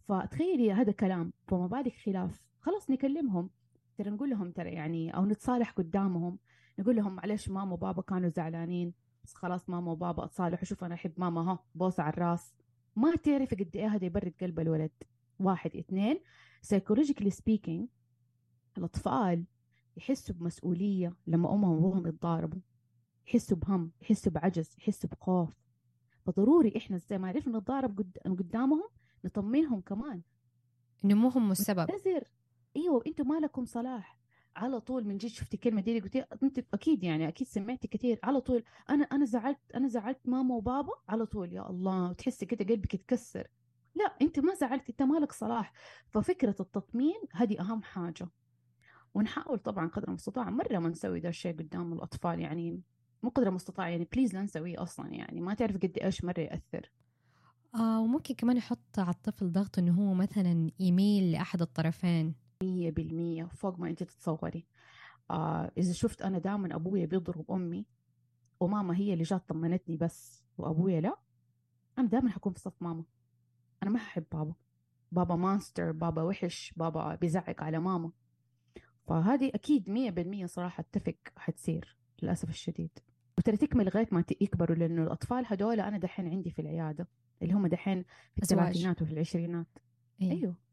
فتخيلي 0.08 0.72
هذا 0.72 0.92
كلام 0.92 1.32
فما 1.46 1.66
بالك 1.66 1.94
خلاف 2.06 2.42
خلاص 2.60 2.90
نكلمهم 2.90 3.50
ترى 3.96 4.10
نقول 4.10 4.30
لهم 4.30 4.50
ترى 4.52 4.70
يعني 4.70 5.16
أو 5.16 5.26
نتصالح 5.26 5.70
قدامهم. 5.70 6.38
نقول 6.78 6.96
لهم 6.96 7.14
معلش 7.14 7.48
ماما 7.48 7.72
وبابا 7.72 8.02
كانوا 8.02 8.28
زعلانين 8.28 8.94
بس 9.24 9.34
خلاص 9.34 9.68
ماما 9.68 9.92
وبابا 9.92 10.24
اتصالحوا 10.24 10.64
شوف 10.64 10.84
أنا 10.84 10.94
احب 10.94 11.12
ماما 11.16 11.52
ها 11.52 11.58
بوسه 11.74 12.02
على 12.02 12.12
الراس. 12.12 12.54
ما 12.96 13.16
تعرفي 13.16 13.56
قد 13.56 13.76
إيه 13.76 13.86
هذا 13.86 14.04
يبرد 14.04 14.34
قلب 14.40 14.60
الولد. 14.60 14.90
واحد. 15.38 15.76
اثنين 15.76 16.20
psychologically 16.66 17.30
speaking 17.30 17.86
الأطفال 18.78 19.44
يحسوا 19.96 20.34
بمسؤولية 20.34 21.16
لما 21.26 21.54
أمهم 21.54 21.72
وأبوهم 21.72 22.06
يتضاربوا. 22.06 22.60
يحسوا 23.26 23.56
بهم 23.56 23.92
يحسوا 24.02 24.32
بعجز 24.32 24.76
يحسوا 24.78 25.10
بخوف. 25.10 25.60
فضروري 26.26 26.72
إحنا 26.76 26.96
زي 26.96 27.18
ما 27.18 27.28
عرفنا 27.28 27.58
نتضارب 27.58 28.00
قدامهم 28.26 28.88
نطمنهم 29.24 29.80
كمان. 29.80 30.22
إنه 31.04 31.14
مو 31.14 31.28
هم 31.28 31.50
السبب 31.50 31.90
إيوه 32.76 33.02
أنتوا 33.06 33.24
ما 33.24 33.40
لكم 33.40 33.64
صلاح. 33.64 34.17
على 34.58 34.80
طول 34.80 35.04
من 35.04 35.18
جد 35.18 35.28
شفتي 35.28 35.56
كلمة 35.56 35.80
دي 35.80 36.00
قلتي 36.00 36.24
أنت 36.42 36.64
أكيد 36.74 37.04
يعني 37.04 37.28
أكيد 37.28 37.46
سمعتي 37.46 37.88
كثير. 37.88 38.18
على 38.22 38.40
طول. 38.40 38.64
أنا 38.90 39.04
أنا 39.04 39.24
زعلت 39.24 39.58
أنا 39.74 39.88
زعلت 39.88 40.20
ماما 40.24 40.54
وبابا 40.54 40.92
على 41.08 41.26
طول. 41.26 41.52
يا 41.52 41.70
الله 41.70 42.10
وتحسي 42.10 42.46
كده 42.46 42.74
قلبك 42.74 42.94
يتكسر. 42.94 43.48
لا 43.94 44.04
أنت 44.22 44.38
ما 44.38 44.54
زعلتي 44.54 44.92
أنت 44.92 45.02
مالك 45.02 45.32
صلاح. 45.32 45.72
ففكرة 46.08 46.56
التطمين 46.60 47.20
هذه 47.32 47.60
أهم 47.60 47.82
حاجة. 47.82 48.28
ونحاول 49.14 49.58
طبعا 49.58 49.88
قدر 49.88 50.08
المستطاع 50.08 50.50
مرة 50.50 50.78
ما 50.78 50.88
نسوي 50.88 51.20
ذا 51.20 51.28
الشيء 51.28 51.52
قدام 51.52 51.92
الأطفال 51.92 52.40
يعني 52.40 52.80
مو 53.22 53.30
قدر 53.30 53.48
المستطاع 53.48 53.88
يعني 53.88 54.08
please 54.12 54.34
لا 54.34 54.42
نسويه 54.42 54.82
أصلا 54.82 55.08
يعني. 55.08 55.40
ما 55.40 55.54
تعرف 55.54 55.76
قد 55.76 55.98
إيش 56.02 56.24
مرة 56.24 56.40
يأثر. 56.40 56.90
آه 57.74 58.00
وممكن 58.00 58.34
كمان 58.34 58.56
يحط 58.56 58.98
على 58.98 59.10
الطفل 59.10 59.52
ضغط 59.52 59.78
إنه 59.78 59.92
هو 59.92 60.14
مثلا 60.14 60.70
يميل 60.80 61.32
لأحد 61.32 61.62
الطرفين. 61.62 62.47
مية 62.62 62.90
بالمية 62.90 63.44
فوق 63.44 63.78
ما 63.78 63.88
انت 63.88 64.02
تتصوري. 64.02 64.66
آه 65.30 65.72
إذا 65.78 65.92
شفت 65.92 66.22
أنا 66.22 66.38
دائما 66.38 66.74
أبويا 66.76 67.06
بيضرب 67.06 67.50
أمي 67.50 67.86
وماما 68.60 68.96
هي 68.96 69.12
اللي 69.12 69.24
جات 69.24 69.48
طمنتني 69.48 69.96
بس 69.96 70.44
وأبويا 70.58 71.00
لا 71.00 71.18
أنا 71.98 72.08
دائما 72.08 72.30
حكون 72.30 72.52
في 72.52 72.60
صف 72.60 72.82
ماما. 72.82 73.04
أنا 73.82 73.90
ما 73.90 73.96
أحب 73.96 74.24
بابا. 74.32 74.54
بابا 75.12 75.36
مانستر 75.36 75.92
بابا 75.92 76.22
وحش 76.22 76.74
بابا 76.76 77.14
بيزعق 77.14 77.62
على 77.62 77.78
ماما. 77.78 78.12
فهذه 79.06 79.50
أكيد 79.54 79.90
مية 79.90 80.10
بالمية 80.10 80.46
صراحة 80.46 80.80
أتفق 80.80 81.16
حتصير 81.36 81.96
للأسف 82.22 82.48
الشديد. 82.48 82.98
وترى 83.38 83.56
تكمل 83.56 83.84
لغاية 83.84 84.08
ما 84.12 84.24
يكبروا 84.40 84.76
لأنه 84.76 85.02
الأطفال 85.02 85.44
هدول 85.46 85.80
أنا 85.80 85.98
دحين 85.98 86.28
عندي 86.28 86.50
في 86.50 86.62
العيادة 86.62 87.08
اللي 87.42 87.54
هم 87.54 87.66
دحين 87.66 88.04
في 88.34 88.42
الثلاثينات 88.42 89.02
وفي 89.02 89.12
العشرينات. 89.12 89.78
أيوه. 90.22 90.32
أيوه. 90.32 90.67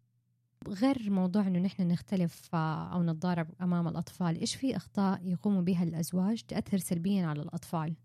غير 0.67 1.09
موضوع 1.09 1.47
إنه 1.47 1.59
نحن 1.59 1.87
نختلف 1.87 2.55
أو 2.55 3.03
نتضارب 3.03 3.47
أمام 3.61 3.87
الأطفال 3.87 4.39
إيش 4.39 4.55
في 4.55 4.75
أخطاء 4.75 5.27
يقوموا 5.27 5.61
بها 5.61 5.83
الأزواج 5.83 6.41
تأثر 6.41 6.77
سلبيا 6.77 7.25
على 7.25 7.41
الأطفال؟ 7.41 7.95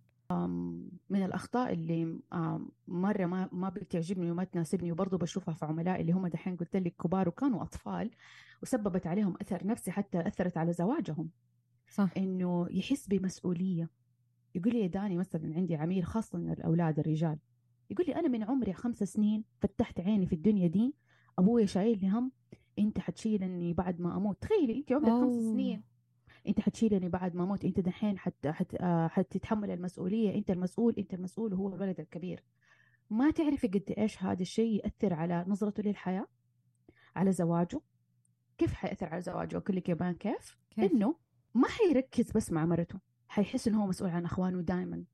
من 1.10 1.24
الأخطاء 1.24 1.72
اللي 1.72 2.18
مرة 2.88 3.26
ما 3.26 3.48
ما 3.52 3.68
بتعجبني 3.68 4.30
وما 4.30 4.44
تناسبني 4.44 4.92
وبرضه 4.92 5.18
بشوفها 5.18 5.54
في 5.54 5.64
عملائي 5.64 6.00
اللي 6.00 6.12
هم 6.12 6.26
دحين 6.26 6.56
قلت 6.56 6.76
لك 6.76 6.96
كبار 6.96 7.28
وكانوا 7.28 7.62
أطفال 7.62 8.10
وسببت 8.62 9.06
عليهم 9.06 9.34
أثر 9.40 9.66
نفسي 9.66 9.90
حتى 9.90 10.20
أثرت 10.20 10.56
على 10.56 10.72
زواجهم. 10.72 11.30
صح. 11.88 12.10
إنه 12.16 12.66
يحس 12.70 13.06
بمسؤولية. 13.08 13.90
يقول 14.54 14.72
لي 14.72 14.88
داني 14.88 15.16
مثلا 15.16 15.54
عندي 15.54 15.76
عميل 15.76 16.04
خاصة 16.04 16.38
الأولاد 16.38 16.98
الرجال 16.98 17.38
يقول 17.90 18.06
لي 18.06 18.16
أنا 18.16 18.28
من 18.28 18.42
عمري 18.42 18.72
خمس 18.72 19.04
سنين 19.04 19.44
فتحت 19.60 20.00
عيني 20.00 20.26
في 20.26 20.32
الدنيا 20.32 20.66
دي 20.66 20.94
أبويا 21.38 21.66
شايل 21.66 22.00
لي 22.00 22.08
هم 22.08 22.32
أنت 22.78 22.98
حتشيلني 22.98 23.72
بعد 23.72 24.00
ما 24.00 24.16
أموت. 24.16 24.42
تخيلي 24.42 24.78
أنت 24.78 24.92
عمرك 24.92 25.08
خمس 25.08 25.34
سنين. 25.34 25.82
أنت 26.48 26.60
حتشيلني 26.60 27.08
بعد 27.08 27.34
ما 27.34 27.44
أموت. 27.44 27.64
أنت 27.64 27.80
دحين 27.80 28.18
حت 28.18 28.46
حت 28.46 28.74
آه، 28.80 29.08
حتتحمل 29.08 29.70
المسؤولية. 29.70 30.34
أنت 30.34 30.50
المسؤول 30.50 30.94
أنت 30.98 31.14
المسؤول 31.14 31.54
وهو 31.54 31.68
الولد 31.68 32.00
الكبير. 32.00 32.44
ما 33.10 33.30
تعرفي 33.30 33.66
قد 33.66 33.94
إيش 33.98 34.22
هذا 34.22 34.42
الشيء 34.42 34.84
يأثر 34.84 35.14
على 35.14 35.44
نظرته 35.48 35.82
للحياة؟ 35.82 36.26
على 37.16 37.32
زواجه؟ 37.32 37.80
كيف 38.58 38.74
حيأثر 38.74 39.06
على 39.06 39.20
زواجه؟ 39.20 39.56
أقول 39.56 39.76
لك 39.76 39.88
يا 39.88 40.12
كيف؟, 40.12 40.58
كيف؟ 40.70 40.92
إنه 40.92 41.16
ما 41.54 41.68
حيركز 41.68 42.32
بس 42.32 42.52
مع 42.52 42.66
مرته. 42.66 43.00
حيحس 43.28 43.68
إنه 43.68 43.82
هو 43.82 43.86
مسؤول 43.86 44.10
عن 44.10 44.24
أخوانه 44.24 44.60
دائما 44.60 45.04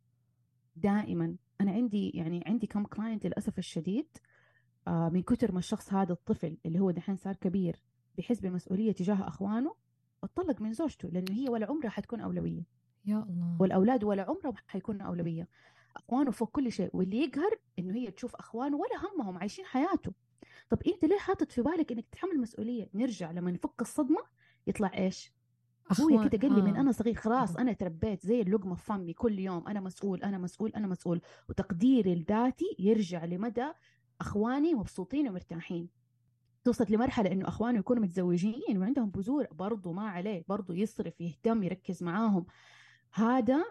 دائما 0.76 1.36
أنا 1.60 1.70
عندي 1.70 2.10
يعني 2.10 2.44
عندي 2.46 2.66
كم 2.66 2.84
كلاينت 2.84 3.26
للأسف 3.26 3.58
الشديد 3.58 4.06
من 4.88 5.22
كتر 5.22 5.52
ما 5.52 5.58
الشخص 5.58 5.92
هذا 5.92 6.12
الطفل 6.12 6.56
اللي 6.66 6.80
هو 6.80 6.90
دحين 6.90 7.16
صار 7.16 7.36
كبير 7.36 7.82
بيحس 8.16 8.40
بمسؤولية 8.40 8.92
تجاه 8.92 9.28
أخوانه 9.28 9.74
اتطلق 10.24 10.60
من 10.60 10.72
زوجته 10.72 11.08
لأنه 11.08 11.32
هي 11.32 11.48
ولا 11.48 11.66
عمرها 11.66 11.90
حتكون 11.90 12.20
أولوية. 12.20 12.62
يا 13.04 13.22
الله. 13.22 13.56
والأولاد 13.60 14.04
ولا 14.04 14.22
عمرهم 14.22 14.54
حيكونوا 14.66 15.06
أولوية. 15.06 15.48
أخوانه 15.96 16.30
فوق 16.30 16.50
كل 16.50 16.72
شيء 16.72 16.90
واللي 16.92 17.18
يقهر 17.18 17.50
إنه 17.78 17.94
هي 17.94 18.10
تشوف 18.10 18.34
اخوانه 18.36 18.76
ولا 18.76 18.90
همهم 19.04 19.38
عايشين 19.38 19.64
حياته. 19.64 20.12
طب 20.70 20.78
أنت 20.86 21.04
ليه 21.04 21.18
حاطط 21.18 21.52
في 21.52 21.62
بالك 21.62 21.92
إنك 21.92 22.06
تتحمل 22.06 22.40
مسؤولية؟ 22.40 22.88
نرجع 22.94 23.30
لما 23.30 23.50
نفك 23.50 23.80
الصدمة 23.80 24.20
يطلع 24.66 24.90
إيش؟ 24.94 25.32
ابويا 25.90 26.28
كده 26.28 26.48
قال 26.48 26.52
لي 26.54 26.60
آه. 26.60 26.64
من 26.64 26.76
أنا 26.76 26.92
صغير 26.92 27.14
خلاص 27.14 27.56
أنا 27.56 27.72
تربيت 27.72 28.26
زي 28.26 28.40
اللقمة 28.40 28.74
في 28.74 28.84
فمي 28.84 29.12
كل 29.12 29.38
يوم 29.38 29.68
أنا 29.68 29.80
مسؤول 29.80 30.22
أنا 30.22 30.38
مسؤول 30.38 30.72
أنا 30.76 30.86
مسؤول. 30.86 31.20
وتقديري 31.48 32.14
لذاتي 32.14 32.76
يرجع 32.78 33.24
لمدى 33.24 33.72
أخواني 34.20 34.74
مبسوطين 34.74 35.28
ومرتاحين. 35.28 35.88
توصلت 36.64 36.90
لمرحلة 36.90 37.32
إنه 37.32 37.48
أخوانه 37.48 37.78
يكونوا 37.78 38.02
متزوجين 38.02 38.78
وعندهم 38.78 39.10
بذور 39.10 39.46
برضه 39.52 39.92
ما 39.92 40.08
عليه 40.08 40.44
برضه 40.48 40.74
يصرف 40.74 41.20
يهتم 41.20 41.62
يركز 41.62 42.02
معاهم. 42.02 42.46
هذا 43.12 43.64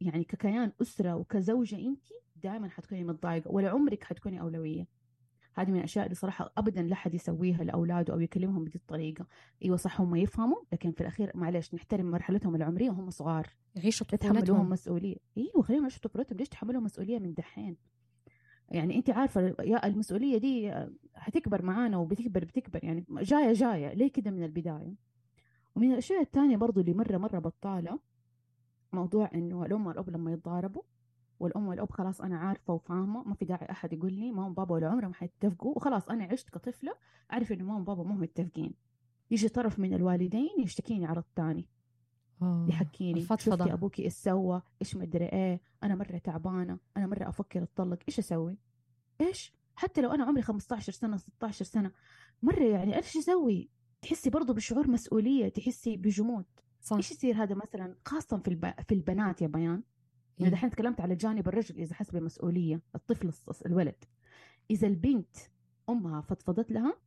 يعني 0.00 0.24
ككيان 0.24 0.72
أسرة 0.82 1.14
وكزوجة 1.14 1.78
انت 1.78 2.04
دائما 2.36 2.68
حتكوني 2.68 3.04
متضايقة 3.04 3.50
ولا 3.50 3.70
عمرك 3.70 4.04
حتكوني 4.04 4.40
أولوية. 4.40 4.86
هذه 5.54 5.70
من 5.70 5.78
الأشياء 5.78 6.04
اللي 6.04 6.14
صراحة 6.14 6.52
ابدا 6.56 6.82
لا 6.82 6.94
حد 6.94 7.14
يسويها 7.14 7.64
لأولاده 7.64 8.14
أو 8.14 8.20
يكلمهم 8.20 8.64
بهذه 8.64 8.76
الطريقة. 8.76 9.26
أيوه 9.64 9.76
صح 9.76 10.00
هم 10.00 10.16
يفهموا 10.16 10.58
لكن 10.72 10.92
في 10.92 11.00
الأخير 11.00 11.32
معلش 11.34 11.74
نحترم 11.74 12.10
مرحلتهم 12.10 12.54
العمرية 12.54 12.90
وهم 12.90 13.10
صغار. 13.10 13.46
يعيشوا 13.74 14.06
طفولتهم. 14.06 14.70
مسؤولية. 14.70 15.16
أيوه 15.36 15.62
خليهم 15.62 15.80
يعيشوا 15.80 16.00
طفولتهم. 16.00 16.38
ليش 16.38 16.48
تحملهم 16.48 16.84
مسؤولية 16.84 17.18
من 17.18 17.34
دحين؟ 17.34 17.76
يعني 18.72 18.96
انت 18.96 19.10
عارفة 19.10 19.40
يا 19.60 19.86
المسؤولية 19.86 20.38
دي 20.38 20.74
حتكبر 21.14 21.62
معانا 21.62 21.96
وبتكبر 21.96 22.44
بتكبر 22.44 22.84
يعني 22.84 23.04
جاية 23.10 23.52
جاية 23.52 23.94
ليه 23.94 24.12
كده 24.12 24.30
من 24.30 24.44
البداية؟ 24.44 24.94
ومن 25.76 25.92
الأشياء 25.92 26.20
الثانية 26.22 26.56
برضو 26.56 26.80
اللي 26.80 26.94
مرة 26.94 27.18
مرة 27.18 27.38
بطالة 27.38 27.98
موضوع 28.92 29.30
إنه 29.34 29.64
الأم 29.66 29.86
والأب 29.86 30.10
لما 30.10 30.32
يتضاربوا 30.32 30.82
والأم 31.40 31.66
والأب 31.68 31.92
خلاص 31.92 32.20
أنا 32.20 32.38
عارفة 32.38 32.74
وفاهمة 32.74 33.22
ما 33.24 33.34
في 33.34 33.44
داعي 33.44 33.70
أحد 33.70 33.92
يقول 33.92 34.12
لي 34.12 34.32
ماما 34.32 34.46
وبابا 34.48 34.74
ولا 34.74 34.88
عمرهم 34.88 35.14
حيتفقوا 35.14 35.76
وخلاص 35.76 36.08
أنا 36.08 36.24
عشت 36.24 36.50
كطفلة 36.50 36.94
أعرف 37.32 37.52
إنه 37.52 37.64
ماما 37.64 37.80
وبابا 37.80 38.02
مو 38.02 38.14
متفقين. 38.14 38.74
يجي 39.30 39.48
طرف 39.48 39.78
من 39.78 39.94
الوالدين 39.94 40.50
يشتكيني 40.58 41.06
على 41.06 41.18
الثاني. 41.18 41.68
يحكيني 42.68 43.20
شفتي 43.20 43.72
أبوك 43.72 44.00
إيش 44.00 44.12
سوى؟ 44.12 44.62
إيش 44.82 44.96
مدري 44.96 45.24
إيه؟ 45.24 45.60
أنا 45.82 45.94
مرة 45.94 46.18
تعبانة 46.18 46.78
أنا 46.96 47.06
مرة 47.06 47.28
أفكر 47.28 47.62
أتطلق 47.62 47.98
إيش 48.08 48.18
أسوي؟ 48.18 48.58
إيش؟ 49.20 49.52
حتى 49.76 50.00
لو 50.00 50.10
أنا 50.10 50.24
عمري 50.24 50.42
15 50.42 50.92
سنة 50.92 51.16
16 51.16 51.64
سنة 51.64 51.92
مرة 52.42 52.64
يعني 52.64 52.96
إيش 52.96 53.16
أسوي؟ 53.16 53.70
تحسي 54.02 54.30
برضو 54.30 54.52
بشعور 54.52 54.90
مسؤولية 54.90 55.48
تحسي 55.48 55.96
بجمود. 55.96 56.44
صح. 56.80 56.96
إيش 56.96 57.10
يصير 57.10 57.42
هذا 57.42 57.54
مثلا؟ 57.54 57.96
خاصة 58.04 58.38
في 58.38 58.48
الب... 58.48 58.74
في 58.88 58.94
البنات 58.94 59.42
يا 59.42 59.46
بيان. 59.46 59.82
يعني 60.38 60.50
دحين 60.50 60.70
تكلمت 60.70 61.00
على 61.00 61.14
جانب 61.14 61.48
الرجل 61.48 61.76
إذا 61.76 61.94
حس 61.94 62.10
بمسؤوليه 62.10 62.82
الطفل 62.94 63.32
الولد. 63.66 64.04
إذا 64.70 64.86
البنت 64.86 65.36
أمها 65.88 66.20
فضفضت 66.20 66.72
لها 66.72 66.98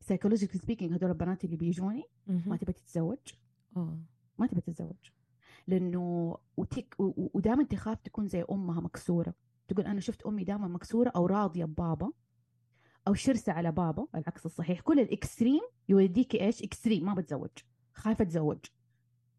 psychologically 0.00 0.60
speaking 0.60 0.92
هدول 0.92 1.10
البنات 1.10 1.44
اللي 1.44 1.56
بيجوني 1.56 2.04
ما 2.26 2.56
تبى 2.56 2.72
تتزوج. 2.72 3.18
ما 3.76 3.98
تبى 4.48 4.60
تتزوج. 4.60 5.10
لأنه 5.66 6.36
وتك 6.56 6.94
ودائما 6.98 7.64
تخاف 7.64 8.00
تكون 8.00 8.26
زي 8.26 8.44
أمها 8.50 8.80
مكسورة. 8.80 9.34
تقول 9.68 9.86
أنا 9.86 10.00
شفت 10.00 10.22
أمي 10.22 10.44
دائما 10.44 10.68
مكسورة 10.68 11.12
أو 11.16 11.26
راضية 11.26 11.64
ببابا 11.64 12.12
أو 13.08 13.14
شرسة 13.14 13.52
على 13.52 13.72
بابا 13.72 14.06
العكس 14.14 14.46
الصحيح. 14.46 14.80
كل 14.80 15.00
ال 15.00 15.07
extreme 15.07 15.60
يوديكي 15.88 16.44
إيش؟ 16.44 16.62
extreme 16.62 17.04
ما 17.04 17.14
بتزوج. 17.14 17.50
خايفة 17.94 18.22
اتزوج 18.22 18.58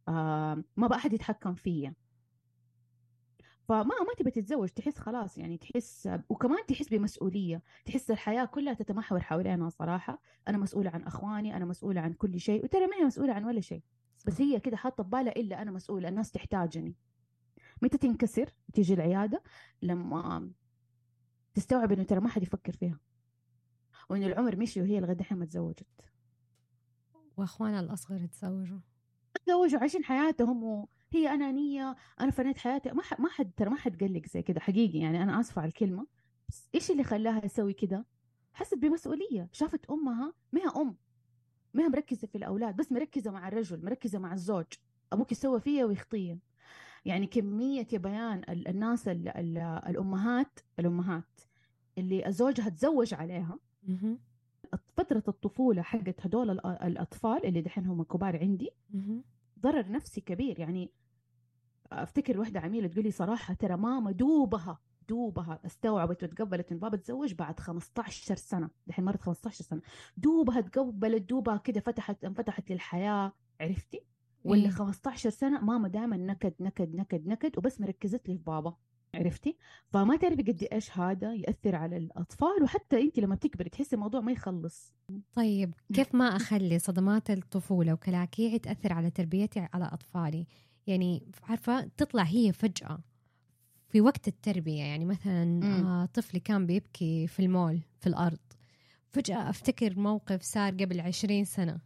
آه 0.07 0.63
ما 0.77 0.87
بقى 0.87 0.97
أحد 0.97 1.13
يتحكم 1.13 1.53
فيا 1.53 1.93
فما 3.63 3.83
ما 3.83 4.13
تبي 4.17 4.31
تتزوج 4.31 4.69
تحس 4.69 4.97
خلاص 4.97 5.37
يعني 5.37 5.57
تحس 5.57 6.09
وكمان 6.29 6.65
تحس 6.67 6.89
بمسؤولية. 6.89 7.63
تحس 7.85 8.11
الحياة 8.11 8.45
كلها 8.45 8.73
تتمحور 8.73 9.19
حوالينا 9.19 9.69
صراحة. 9.69 10.21
أنا 10.47 10.57
مسؤولة 10.57 10.89
عن 10.89 11.03
أخواني 11.03 11.57
أنا 11.57 11.65
مسؤولة 11.65 12.01
عن 12.01 12.13
كل 12.13 12.39
شيء. 12.39 12.63
وترى 12.63 12.87
ما 12.87 12.95
هي 12.95 13.05
مسؤولة 13.05 13.33
عن 13.33 13.45
ولا 13.45 13.61
شيء. 13.61 13.83
بس 14.25 14.41
هي 14.41 14.59
كده 14.59 14.77
حاطة 14.77 15.03
ببالها 15.03 15.31
إلا 15.35 15.61
أنا 15.61 15.71
مسؤولة 15.71 16.09
الناس 16.09 16.31
تحتاجني. 16.31 16.95
متى 17.81 17.97
تنكسر؟ 17.97 18.49
تيجي 18.73 18.93
العيادة 18.93 19.43
لما 19.81 20.51
تستوعب 21.53 21.91
إنه 21.91 22.03
ترى 22.03 22.19
ما 22.19 22.29
حد 22.29 22.43
يفكر 22.43 22.71
فيها. 22.71 22.99
وإنه 24.09 24.25
العمر 24.25 24.55
مشي 24.55 24.81
وهي 24.81 24.99
لغاية 24.99 25.19
الحين 25.19 25.37
ما 25.37 25.45
تزوجت. 25.45 26.11
وأخوانها 27.37 27.79
الأصغر 27.79 28.25
تزوجوا 28.25 28.79
تزوجوا 29.45 29.79
عايشين 29.79 30.03
حياتهم 30.03 30.63
وهي 30.63 31.33
أنانية 31.33 31.95
أنا 32.21 32.31
فنيت 32.31 32.57
حياتي. 32.57 32.91
ما 32.91 33.01
حد 33.01 33.21
ما 33.21 33.29
حد 33.29 33.51
ترى 33.57 33.69
ما 33.69 33.77
حد 33.77 33.99
قال 33.99 34.13
لك 34.13 34.27
زي 34.27 34.41
كده 34.41 34.59
حقيقي 34.59 34.99
يعني. 34.99 35.23
أنا 35.23 35.39
آسفة 35.39 35.61
على 35.61 35.69
الكلمة. 35.69 36.07
بس 36.49 36.69
إيش 36.75 36.91
اللي 36.91 37.03
خلاها 37.03 37.39
تسوي 37.39 37.73
كده؟ 37.73 38.05
حست 38.53 38.75
بمسؤولية. 38.75 39.49
شافت 39.51 39.85
أمها 39.89 40.33
ما 40.51 40.61
هي 40.61 40.67
أم. 40.81 40.97
ما 41.73 41.83
هي 41.83 41.89
مركزة 41.89 42.27
في 42.27 42.35
الأولاد 42.37 42.75
بس 42.75 42.91
مركزة 42.91 43.31
مع 43.31 43.47
الرجل 43.47 43.85
مركزة 43.85 44.19
مع 44.19 44.33
الزوج 44.33 44.65
أبوك 45.13 45.31
يسوى 45.31 45.59
فيا 45.59 45.85
ويخطيه 45.85 46.37
يعني 47.05 47.27
كمية 47.27 47.87
يا 47.93 47.97
بيان 47.97 48.41
الناس 48.49 49.07
ال 49.07 49.27
ال 49.27 49.57
الأمهات 49.87 50.59
الأمهات 50.79 51.41
اللي 51.97 52.23
زوجها 52.27 52.69
تزوج 52.69 53.13
عليها 53.13 53.59
فترة 54.97 55.23
الطفولة 55.27 55.81
حقت 55.81 56.25
هدول 56.25 56.49
الأطفال 56.65 57.45
اللي 57.45 57.61
دحين 57.61 57.85
هم 57.85 58.03
كبار 58.03 58.37
عندي 58.39 58.69
ضرر 59.59 59.91
نفسي 59.91 60.21
كبير. 60.21 60.59
يعني 60.59 60.91
أفتكر 61.91 62.39
وحدة 62.39 62.59
عميلة 62.59 62.87
تقول 62.87 63.03
لي 63.03 63.11
صراحة 63.11 63.53
ترى 63.53 63.77
ماما 63.77 64.11
دوبها 64.11 64.79
دوبها 65.09 65.59
استوعبت 65.65 66.23
وتقبلت 66.23 66.71
إن 66.71 66.79
بابا 66.79 66.97
تزوج 66.97 67.33
بعد 67.33 67.59
15 67.59 68.35
سنة. 68.35 68.69
دحين 68.87 69.05
مرت 69.05 69.21
15 69.21 69.63
سنة. 69.63 69.81
دوبها 70.17 70.61
تقبلت 70.61 71.29
دوبها 71.29 71.57
كده 71.57 71.79
فتحت 71.79 72.25
انفتحت 72.25 72.71
للحياة. 72.71 73.33
عرفتي؟ 73.61 74.01
ولا 74.43 74.63
إيه؟ 74.63 74.69
15 74.69 75.29
سنة 75.29 75.61
ماما 75.61 75.87
دائما 75.87 76.17
نكد 76.17 76.53
نكد 76.59 76.95
نكد 76.95 77.27
نكد 77.27 77.57
وبس 77.57 77.81
مركزت 77.81 78.29
لي 78.29 78.37
في 78.37 78.43
بابا. 78.43 78.75
عرفتي؟ 79.15 79.57
فما 79.89 80.15
تعرفي 80.15 80.41
قد 80.41 80.67
إيش 80.73 80.97
هذا 80.97 81.33
يأثر 81.33 81.75
على 81.75 81.97
الأطفال 81.97 82.63
وحتى 82.63 83.01
انت 83.01 83.19
لما 83.19 83.35
بتكبري 83.35 83.69
تحسي 83.69 83.95
الموضوع 83.95 84.21
ما 84.21 84.31
يخلص. 84.31 84.93
طيب 85.33 85.73
كيف 85.93 86.15
ما 86.15 86.25
أخلي 86.25 86.79
صدمات 86.79 87.29
الطفولة 87.29 87.93
وكلاكيع 87.93 88.57
تأثر 88.57 88.93
على 88.93 89.09
تربيتي 89.11 89.67
على 89.73 89.85
أطفالي؟ 89.85 90.45
يعني 90.87 91.23
عارفة 91.43 91.81
تطلع 91.97 92.23
هي 92.23 92.53
فجأة. 92.53 92.99
في 93.89 94.01
وقت 94.01 94.27
التربية 94.27 94.83
يعني 94.83 95.05
مثلا 95.05 95.61
آه 95.63 96.05
طفلي 96.05 96.39
كان 96.39 96.65
بيبكي 96.65 97.27
في 97.27 97.39
المول 97.39 97.81
في 97.99 98.07
الأرض 98.07 98.39
فجأة 99.09 99.49
أفتكر 99.49 99.99
موقف 99.99 100.41
صار 100.41 100.73
قبل 100.73 100.99
عشرين 100.99 101.45
سنة. 101.45 101.79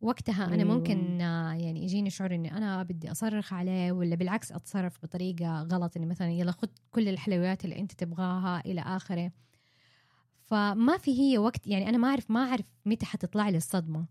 وقتها 0.00 0.46
أنا 0.46 0.62
أيوة. 0.62 0.74
ممكن 0.74 1.20
يعني 1.20 1.84
يجيني 1.84 2.10
شعور 2.10 2.34
إني 2.34 2.56
أنا 2.56 2.82
بدي 2.82 3.10
أصرخ 3.10 3.52
عليه 3.52 3.92
ولا 3.92 4.16
بالعكس 4.16 4.52
أتصرف 4.52 4.98
بطريقة 5.02 5.62
غلط 5.62 5.96
إني 5.96 6.06
مثلا 6.06 6.30
يلا 6.30 6.52
خذ 6.52 6.68
كل 6.90 7.08
الحلويات 7.08 7.64
اللي 7.64 7.78
أنت 7.78 7.92
تبغاها 7.92 8.62
إلى 8.66 8.80
آخره. 8.80 9.32
فما 10.44 10.96
في 10.96 11.20
هي 11.20 11.38
وقت 11.38 11.66
يعني 11.66 11.88
أنا 11.88 11.98
ما 11.98 12.08
أعرف 12.08 12.30
ما 12.30 12.40
أعرف 12.40 12.66
متى 12.86 13.06
حتطلع 13.06 13.48
لي 13.48 13.56
الصدمة. 13.56 14.06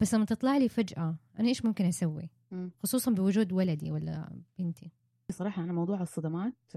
بس 0.00 0.14
لما 0.14 0.24
تطلع 0.24 0.56
لي 0.56 0.68
فجأة 0.68 1.16
أنا 1.40 1.48
إيش 1.48 1.64
ممكن 1.64 1.84
أسوي؟ 1.84 2.30
خصوصا 2.82 3.10
بوجود 3.10 3.52
ولدي 3.52 3.92
ولا 3.92 4.40
بنتي. 4.58 4.92
صراحة 5.30 5.64
أنا 5.64 5.72
موضوع 5.72 6.02
الصدمات 6.02 6.76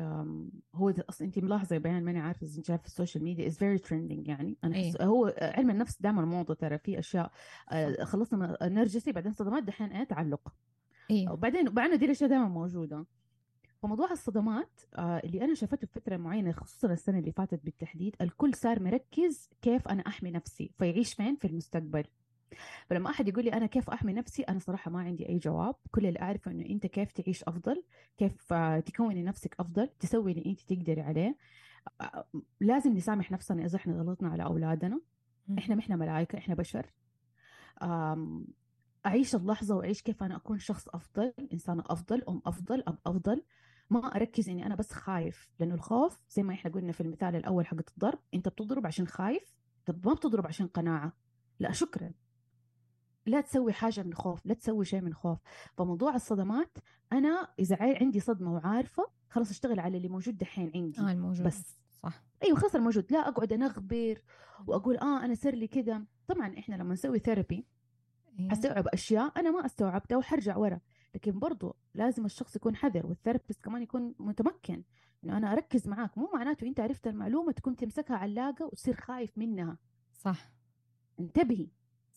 هو 0.75 0.93
أصلا 1.09 1.27
أنت 1.27 1.39
ملاحظة 1.39 1.77
بيان 1.77 2.03
ماني 2.03 2.19
عارفة 2.19 2.45
إذا 2.45 2.57
أنت 2.57 2.71
عارفة 2.71 2.85
ال 2.85 2.90
social 2.90 3.23
media 3.23 3.47
is 3.47 3.57
very 3.57 3.77
trending 3.77 4.27
يعني. 4.27 4.57
أنا 4.63 4.75
أيه. 4.75 4.93
هو 5.01 5.35
علم 5.41 5.69
النفس 5.69 6.01
دائما 6.01 6.25
موضة 6.25 6.53
ترى 6.53 6.77
في 6.77 6.99
أشياء 6.99 7.31
آه، 7.71 8.03
خلصنا 8.03 8.57
نرجسي 8.61 9.11
بعدين 9.11 9.31
صدمات 9.31 9.63
دحين 9.63 9.87
إيه 9.91 10.03
تعلق 10.03 10.53
أيه. 11.11 11.29
وبعدين 11.29 11.67
وبعدين 11.67 11.97
دي 11.97 12.05
الأشياء 12.05 12.29
دائما 12.29 12.47
موجودة. 12.47 13.05
فموضوع 13.81 14.11
الصدمات 14.11 14.81
آه، 14.95 15.21
اللي 15.23 15.43
أنا 15.43 15.53
شافته 15.53 15.87
في 15.87 15.93
فترة 15.99 16.17
معينة 16.17 16.51
خصوصا 16.51 16.93
السنة 16.93 17.19
اللي 17.19 17.31
فاتت 17.31 17.65
بالتحديد 17.65 18.15
الكل 18.21 18.53
صار 18.53 18.83
مركز 18.83 19.49
كيف 19.61 19.87
أنا 19.87 20.01
أحمي 20.07 20.31
نفسي 20.31 20.71
فيعيش 20.77 21.13
فين؟ 21.13 21.35
في 21.35 21.47
المستقبل. 21.47 22.03
فلما 22.87 23.09
أحد 23.09 23.27
يقول 23.27 23.45
لي 23.45 23.53
أنا 23.53 23.65
كيف 23.65 23.89
أحمي 23.89 24.13
نفسي 24.13 24.43
أنا 24.43 24.59
صراحة 24.59 24.91
ما 24.91 24.99
عندي 24.99 25.29
أي 25.29 25.37
جواب. 25.37 25.75
كل 25.91 26.05
اللي 26.05 26.21
أعرفه 26.21 26.51
إنه 26.51 26.65
أنت 26.65 26.85
كيف 26.87 27.11
تعيش 27.11 27.43
أفضل 27.43 27.83
كيف 28.17 28.53
تكوني 28.85 29.23
نفسك 29.23 29.55
أفضل 29.59 29.87
تسوي 29.87 30.31
اللي 30.31 30.45
أنت 30.45 30.61
تقدري 30.61 31.01
عليه. 31.01 31.37
لازم 32.59 32.93
نسامح 32.93 33.31
نفسنا 33.31 33.65
إذا 33.65 33.75
إحنا 33.75 33.93
غلطنا 33.93 34.29
على 34.29 34.43
أولادنا. 34.43 35.01
إحنا 35.57 35.75
ما 35.75 35.81
إحنا 35.81 35.95
ملائكة 35.95 36.37
إحنا 36.37 36.55
بشر. 36.55 36.85
أعيش 39.05 39.35
اللحظة 39.35 39.75
وأعيش 39.75 40.01
كيف 40.01 40.23
أنا 40.23 40.35
أكون 40.35 40.59
شخص 40.59 40.87
أفضل 40.89 41.33
انسانه 41.53 41.83
أفضل 41.87 42.23
أم 42.29 42.41
أفضل 42.45 42.83
أب 42.87 42.97
أفضل. 43.05 43.43
ما 43.89 44.15
أركز 44.15 44.49
إني 44.49 44.65
أنا 44.65 44.75
بس 44.75 44.93
خايف 44.93 45.49
لأنه 45.59 45.75
الخوف 45.75 46.21
زي 46.29 46.43
ما 46.43 46.53
إحنا 46.53 46.71
قلنا 46.71 46.91
في 46.91 47.01
المثال 47.01 47.35
الأول 47.35 47.65
حق 47.65 47.77
الضرب 47.89 48.19
أنت 48.33 48.49
بتضرب 48.49 48.87
عشان 48.87 49.07
خايف 49.07 49.55
طب 49.85 50.07
ما 50.07 50.13
بتضرب 50.13 50.47
عشان 50.47 50.67
قناعة. 50.67 51.13
لا 51.59 51.71
شكرا. 51.71 52.11
لا 53.25 53.41
تسوي 53.41 53.73
حاجة 53.73 54.03
من 54.03 54.13
خوف 54.13 54.45
لا 54.45 54.53
تسوي 54.53 54.85
شيء 54.85 55.01
من 55.01 55.13
خوف. 55.13 55.39
فموضوع 55.77 56.15
الصدمات 56.15 56.77
أنا 57.13 57.47
إذا 57.59 57.77
عندي 57.81 58.19
صدمة 58.19 58.53
وعارفة 58.53 59.07
خلاص 59.29 59.49
أشتغل 59.49 59.79
على 59.79 59.97
اللي 59.97 60.07
موجود 60.07 60.37
دحين 60.37 60.71
عندي. 60.75 61.01
آه 61.01 61.11
الموجود. 61.11 61.47
بس. 61.47 61.79
صح. 62.03 62.23
أيوه 62.43 62.57
خلاص 62.57 62.75
الموجود. 62.75 63.11
لا 63.11 63.27
أقعد 63.27 63.53
أنغبر 63.53 64.21
وأقول 64.67 64.97
آه 64.97 65.25
أنا 65.25 65.35
صار 65.35 65.55
لي 65.55 65.67
كذا. 65.67 66.05
طبعا 66.27 66.57
إحنا 66.57 66.75
لما 66.75 66.93
نسوي 66.93 67.19
therapy 67.19 67.65
إيه. 68.39 68.49
حستوعب 68.49 68.87
أشياء 68.87 69.39
أنا 69.39 69.51
ما 69.51 69.65
أستوعبتها 69.65 70.17
وحرجع 70.17 70.57
ورا. 70.57 70.79
لكن 71.15 71.39
برضو 71.39 71.75
لازم 71.93 72.25
الشخص 72.25 72.55
يكون 72.55 72.75
حذر 72.75 73.05
وال 73.05 73.15
therapist 73.15 73.61
كمان 73.61 73.81
يكون 73.81 74.15
متمكن 74.19 74.83
إنه 75.23 75.37
أنا 75.37 75.51
أركز 75.53 75.87
معاك. 75.87 76.17
مو 76.17 76.29
معناته 76.33 76.67
أنت 76.67 76.79
عرفت 76.79 77.07
المعلومة 77.07 77.51
تكون 77.51 77.75
تمسكها 77.75 78.17
علاقة 78.17 78.65
وتصير 78.65 78.95
خايف 78.95 79.37
منها. 79.37 79.77
صح. 80.13 80.51
انتبهي. 81.19 81.67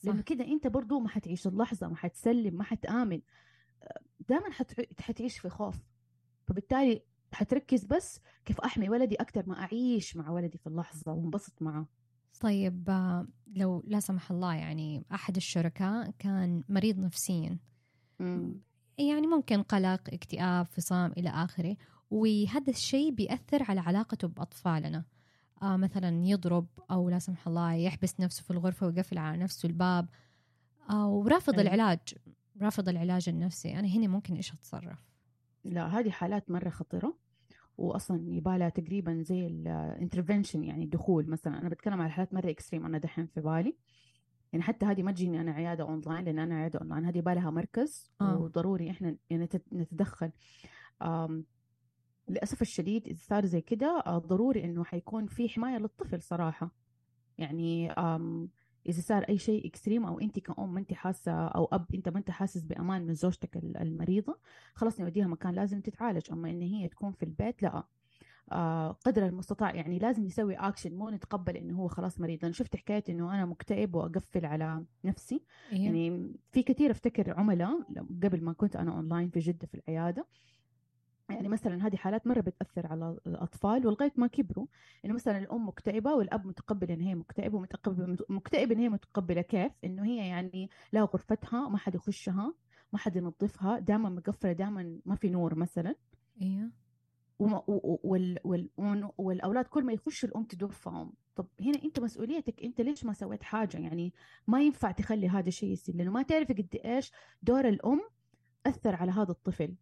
لأنه 0.05 0.23
كده 0.23 0.45
أنت 0.45 0.67
برضو 0.67 0.99
ما 0.99 1.09
حتعيش 1.09 1.47
اللحظة 1.47 1.89
ما 1.89 1.97
حتسلم 1.97 2.55
ما 2.55 2.65
حتآمن. 2.65 3.21
دائما 4.29 4.51
حتعيش 4.99 5.39
في 5.39 5.49
خوف. 5.49 5.77
فبالتالي 6.45 7.03
حتركز 7.33 7.85
بس 7.85 8.21
كيف 8.45 8.61
أحمي 8.61 8.89
ولدي 8.89 9.15
أكثر 9.15 9.49
ما 9.49 9.61
أعيش 9.61 10.17
مع 10.17 10.31
ولدي 10.31 10.59
في 10.59 10.67
اللحظة 10.67 11.13
وانبسط 11.13 11.63
معه. 11.63 11.87
طيب 12.41 12.91
لو 13.47 13.83
لا 13.87 14.01
سمح 14.01 14.31
الله 14.31 14.55
يعني 14.55 15.05
أحد 15.13 15.37
الشركاء 15.37 16.11
كان 16.19 16.65
مريض 16.69 16.99
نفسيا. 16.99 17.59
مم. 18.19 18.61
يعني 18.99 19.27
ممكن 19.27 19.63
قلق 19.63 20.01
اكتئاب 20.13 20.67
فصام 20.67 21.13
إلى 21.13 21.29
آخره. 21.29 21.77
وهذا 22.11 22.71
الشيء 22.71 23.11
بيأثر 23.11 23.63
على 23.63 23.81
علاقته 23.81 24.29
بأطفالنا. 24.29 25.05
آه 25.63 25.77
مثلا 25.77 26.27
يضرب 26.27 26.67
أو 26.91 27.09
لا 27.09 27.19
سمح 27.19 27.49
الله 27.49 27.73
يحبس 27.73 28.21
نفسه 28.21 28.43
في 28.43 28.51
الغرفة 28.51 28.87
ويقفل 28.87 29.19
على 29.19 29.43
نفسه 29.43 29.67
الباب. 29.67 30.09
آه 30.91 31.09
ورافض. 31.09 31.59
العلاج 31.61 32.01
رافض 32.63 32.89
العلاج 32.89 33.29
النفسي. 33.29 33.79
أنا 33.79 33.89
هنا 33.89 34.07
ممكن 34.07 34.35
إيش 34.35 34.53
أتصرف؟ 34.53 34.99
لا 35.65 35.87
هذه 35.87 36.11
حالات 36.11 36.51
مرة 36.51 36.69
خطيرة 36.69 37.17
واصلا 37.79 38.31
يبالها 38.31 38.69
تقريبا 38.69 39.23
زي 39.23 39.47
ال 39.47 39.56
intervention 39.56 40.65
يعني 40.65 40.85
الدخول 40.85 41.31
مثلا. 41.31 41.61
أنا 41.61 41.69
بتكلم 41.69 42.01
على 42.01 42.11
حالات 42.11 42.35
مرة 42.35 42.51
extreme 42.51 42.87
أنا 42.87 42.99
دحين 42.99 43.27
في 43.27 43.41
بالي. 43.41 43.77
يعني 44.53 44.65
حتى 44.65 44.87
هذه 44.87 45.03
ما 45.03 45.13
تجيني 45.13 45.41
أنا 45.41 45.53
عيادة 45.53 45.85
اونلاين 45.85 46.25
لأن 46.25 46.39
أنا 46.39 46.55
عيادة 46.55 46.79
اونلاين 46.79 47.05
هذه 47.05 47.21
بالها 47.21 47.51
مركز 47.51 48.11
آه. 48.21 48.39
وضروري 48.39 48.91
إحنا 48.91 49.17
يعني 49.31 49.49
نتدخل. 49.73 50.31
للأسف 52.29 52.63
الشديد 52.63 53.09
إذا 53.09 53.19
صار 53.23 53.47
زي 53.47 53.61
كده 53.61 54.03
آه، 54.07 54.19
ضروري 54.19 54.65
إنه 54.65 54.85
حيكون 54.85 55.27
في 55.27 55.49
حماية 55.49 55.79
للطفل 55.79 56.23
صراحة. 56.23 56.71
يعني 57.39 57.93
إذا 58.87 59.01
صار 59.01 59.23
أي 59.23 59.39
شيء 59.39 59.67
extreme 59.67 60.05
أو 60.07 60.21
انت 60.21 60.39
كأم 60.39 60.75
ما 60.75 60.81
انت 60.81 60.93
حاسة 60.93 61.33
أو 61.33 61.65
أب 61.65 61.87
أنت 61.95 62.09
ما 62.09 62.19
أنت 62.19 62.31
حاسس 62.31 62.63
بأمان 62.63 63.07
من 63.07 63.15
زوجتك 63.15 63.57
المريضة 63.57 64.39
خلاص 64.75 65.01
نوديها 65.01 65.27
مكان 65.27 65.55
لازم 65.55 65.81
تتعالج. 65.81 66.23
أما 66.33 66.51
إن 66.51 66.63
هي 66.63 66.89
تكون 66.89 67.13
في 67.13 67.23
البيت 67.23 67.63
لأ. 67.63 67.85
آه 68.53 68.93
قدر 68.93 69.27
المستطاع 69.27 69.75
يعني 69.75 69.99
لازم 69.99 70.25
نسوي 70.25 70.55
اكشن 70.55 70.95
مو 70.95 71.11
نتقبل 71.11 71.57
إنه 71.57 71.79
هو 71.79 71.89
خلاص 71.89 72.21
مريض. 72.21 72.45
أنا 72.45 72.53
شفت 72.53 72.77
حكاية 72.77 73.05
إنه 73.09 73.35
أنا 73.35 73.45
مكتئب 73.47 73.95
وأقفل 73.95 74.47
على 74.47 74.85
نفسي. 75.05 75.43
إيه؟ 75.73 75.85
يعني 75.85 76.33
في 76.53 76.63
كثير 76.63 76.91
أفتكر 76.91 77.39
عملاء 77.39 77.83
قبل 78.23 78.45
ما 78.45 78.53
كنت 78.53 78.77
أنا 78.77 78.97
اونلاين 78.97 79.31
في 79.31 79.39
جدة 79.39 79.67
في 79.67 79.75
العيادة 79.75 80.27
يعني 81.31 81.49
مثلا 81.49 81.87
هذه 81.87 81.97
حالات 81.97 82.27
مرة 82.27 82.41
بتأثر 82.41 82.87
على 82.87 83.19
الأطفال 83.27 83.87
ولغاية 83.87 84.13
ما 84.17 84.27
كبروا 84.27 84.67
انه 85.05 85.15
مثلا 85.15 85.39
الأم 85.39 85.69
مكتئبة 85.69 86.15
والأب 86.15 86.47
متقبل 86.47 86.91
إن 86.91 87.01
هي 87.01 87.15
مكتئبة 87.15 87.57
ومتقبل 87.57 88.17
مكتئب 88.29 88.73
إن 88.73 88.79
هي 88.79 88.89
متقبلة 88.89 89.43
كيف؟ 89.43 89.73
إنه 89.85 90.05
هي 90.05 90.29
يعني 90.29 90.71
لها 90.93 91.03
غرفتها 91.03 91.69
ما 91.69 91.79
حد 91.79 91.95
يخشها 91.95 92.55
ما 92.93 92.99
حد 92.99 93.17
ينظفها 93.17 93.79
دائما 93.79 94.09
مقفلة 94.09 94.53
دائما 94.53 95.01
ما 95.07 95.15
في 95.15 95.29
نور 95.31 95.55
مثلا. 95.55 95.95
أيوه 96.43 96.71
وال 97.39 98.39
وال 98.45 98.69
والأولاد 99.19 99.65
كل 99.65 99.85
ما 99.85 99.93
يخشوا 99.93 100.29
الأم 100.29 100.45
تدفهم. 100.45 101.13
طب 101.37 101.47
هنا 101.61 101.85
أنت 101.85 102.01
مسؤوليتك 102.01 102.63
أنت 102.65 102.81
ليش 102.81 103.05
ما 103.05 103.13
سويت 103.13 103.43
حاجة؟ 103.43 103.77
يعني 103.79 104.13
ما 104.47 104.63
ينفع 104.63 104.91
تخلي 104.91 105.29
هذا 105.29 105.49
الشيء 105.49 105.73
يصير 105.73 105.97
لأنه 105.97 106.11
ما 106.11 106.23
تعرفي 106.23 106.53
قد 106.53 106.81
إيش 106.85 107.13
دور 107.43 107.69
الأم 107.69 108.01
أثر 108.67 108.95
على 108.95 109.13
هذا 109.13 109.31
الطفل. 109.31 109.75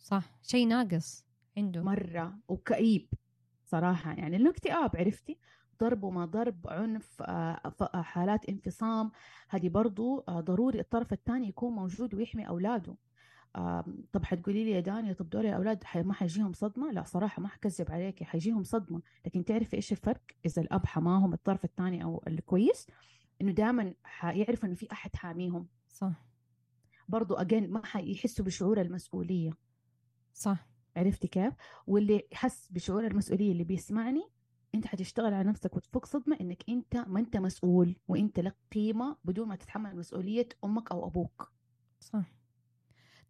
صح. 0.00 0.38
شيء 0.42 0.68
ناقص 0.68 1.26
عنده. 1.56 1.82
مرة 1.82 2.38
وكئيب 2.48 3.08
صراحة. 3.64 4.12
يعني 4.12 4.36
إنه 4.36 4.50
اكتئاب 4.50 4.96
عرفتي؟ 4.96 5.38
ضرب 5.80 6.04
وما 6.04 6.24
ضرب 6.24 6.66
عنف 6.68 7.22
آه، 7.22 8.02
حالات 8.02 8.48
انفصام. 8.48 9.10
هذه 9.48 9.68
برضو 9.68 10.24
آه، 10.28 10.40
ضروري 10.40 10.80
الطرف 10.80 11.12
الثاني 11.12 11.48
يكون 11.48 11.72
موجود 11.72 12.14
ويحمي 12.14 12.48
أولاده. 12.48 12.96
طب 14.12 14.24
حتقولي 14.24 14.64
لي 14.64 14.70
يا 14.70 14.80
دانيا 14.80 15.12
طب 15.12 15.30
دول 15.30 15.46
الاولاد 15.46 15.84
ما 15.96 16.14
حيجيهم 16.14 16.52
صدمة؟ 16.52 16.90
لا 16.92 17.04
صراحة 17.04 17.42
ما 17.42 17.48
حكذب 17.48 17.90
عليكي 17.90 18.24
حيجيهم 18.24 18.62
صدمة. 18.62 19.02
لكن 19.26 19.44
تعرفي 19.44 19.76
إيش 19.76 19.92
الفرق؟ 19.92 20.20
إذا 20.46 20.62
الأب 20.62 20.86
حماهم 20.86 21.32
الطرف 21.32 21.64
الثاني 21.64 22.04
أو 22.04 22.22
الكويس 22.26 22.86
إنه 23.40 23.52
دائما 23.52 23.94
حيعرفوا 24.04 24.68
إنه 24.68 24.74
في 24.74 24.92
أحد 24.92 25.16
حاميهم. 25.16 25.68
صح. 25.88 26.26
برضو 27.08 27.34
اجين 27.34 27.70
ما 27.70 27.86
حيحسوا 27.86 28.44
بشعور 28.44 28.80
المسؤولية. 28.80 29.52
صح. 30.34 30.66
عرفتي 30.96 31.28
كيف؟ 31.28 31.54
واللي 31.86 32.22
حس 32.32 32.68
بشعور 32.70 33.06
المسؤولية 33.06 33.52
اللي 33.52 33.64
بيسمعني 33.64 34.22
أنت 34.74 34.86
حتشتغل 34.86 35.34
على 35.34 35.48
نفسك 35.48 35.76
وتفك 35.76 36.06
صدمة 36.06 36.36
إنك 36.40 36.64
أنت 36.68 36.96
ما 36.96 37.20
أنت 37.20 37.36
مسؤول 37.36 37.96
وأنت 38.08 38.40
لك 38.40 38.56
قيمة 38.72 39.16
بدون 39.24 39.48
ما 39.48 39.56
تتحمل 39.56 39.96
مسؤولية 39.96 40.48
أمك 40.64 40.92
أو 40.92 41.06
أبوك. 41.06 41.52
صح. 42.00 42.24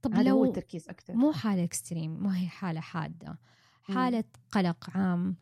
طب 0.03 0.15
لو 0.15 0.37
هو 0.37 0.45
التركيز 0.45 0.89
أكثر 0.89 1.15
مو 1.15 1.33
حالة 1.33 1.65
اكستريم 1.65 2.23
مو 2.23 2.29
هي 2.29 2.49
حالة 2.49 2.81
حادة 2.81 3.39
حالة 3.83 4.25
قلق 4.53 4.91
عام 4.97 5.37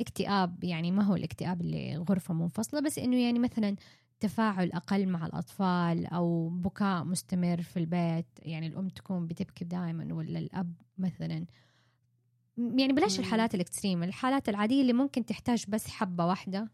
اكتئاب 0.00 0.64
يعني 0.64 0.90
ما 0.90 1.02
هو 1.02 1.14
الاكتئاب 1.16 1.60
اللي 1.60 1.96
غرفة 1.96 2.34
منفصلة 2.34 2.80
بس 2.80 2.98
إنه 2.98 3.16
يعني 3.16 3.38
مثلا 3.38 3.76
تفاعل 4.24 4.72
أقل 4.72 5.08
مع 5.08 5.26
الأطفال 5.26 6.06
أو 6.06 6.48
بكاء 6.48 7.04
مستمر 7.04 7.62
في 7.62 7.76
البيت؟ 7.76 8.26
يعني 8.42 8.66
الأم 8.66 8.88
تكون 8.88 9.26
بتبكي 9.26 9.64
دائما 9.64 10.14
ولا 10.14 10.38
الأب 10.38 10.74
مثلا؟ 10.98 11.46
يعني 12.58 12.92
بلاش 12.92 13.20
الحالات 13.20 13.54
الاكستريم 13.54 14.02
الحالات 14.02 14.48
العادية 14.48 14.82
اللي 14.82 14.92
ممكن 14.92 15.26
تحتاج 15.26 15.64
بس 15.68 15.86
حبة 15.86 16.26
واحدة 16.26 16.70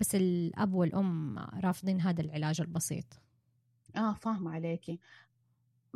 بس 0.00 0.14
الأب 0.14 0.74
والأم 0.74 1.38
رافضين 1.38 2.00
هذا 2.00 2.20
العلاج 2.20 2.60
البسيط. 2.60 3.20
آه 3.96 4.14
فاهمة 4.14 4.50
عليكي 4.50 5.00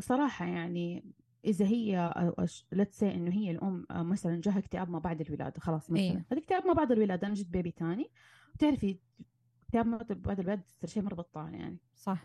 صراحة 0.00 0.46
يعني 0.46 1.04
إذا 1.44 1.66
هي 1.66 2.14
let's 2.72 2.98
say 2.98 3.14
إنه 3.14 3.32
هي 3.32 3.50
الأم 3.50 3.86
آه، 3.90 4.02
مثلا 4.02 4.40
جاها 4.40 4.58
اكتئاب 4.58 4.90
ما 4.90 4.98
بعد 4.98 5.20
الولادة 5.20 5.60
خلاص 5.60 5.90
مثلا. 5.90 6.02
إيه؟ 6.02 6.26
اكتئاب 6.32 6.66
ما 6.66 6.72
بعد 6.72 6.92
الولادة 6.92 7.26
أنا 7.26 7.34
جبت 7.34 7.48
baby 7.48 7.70
تاني 7.70 8.10
وتعرفي 8.54 8.98
اكتئاب 9.64 9.86
ما 9.86 9.96
بعد 10.10 10.40
الولادة 10.40 10.62
تصير 10.62 10.90
شيء 10.90 11.02
مرة 11.02 11.14
بطال 11.14 11.54
يعني. 11.54 11.78
صح. 11.94 12.24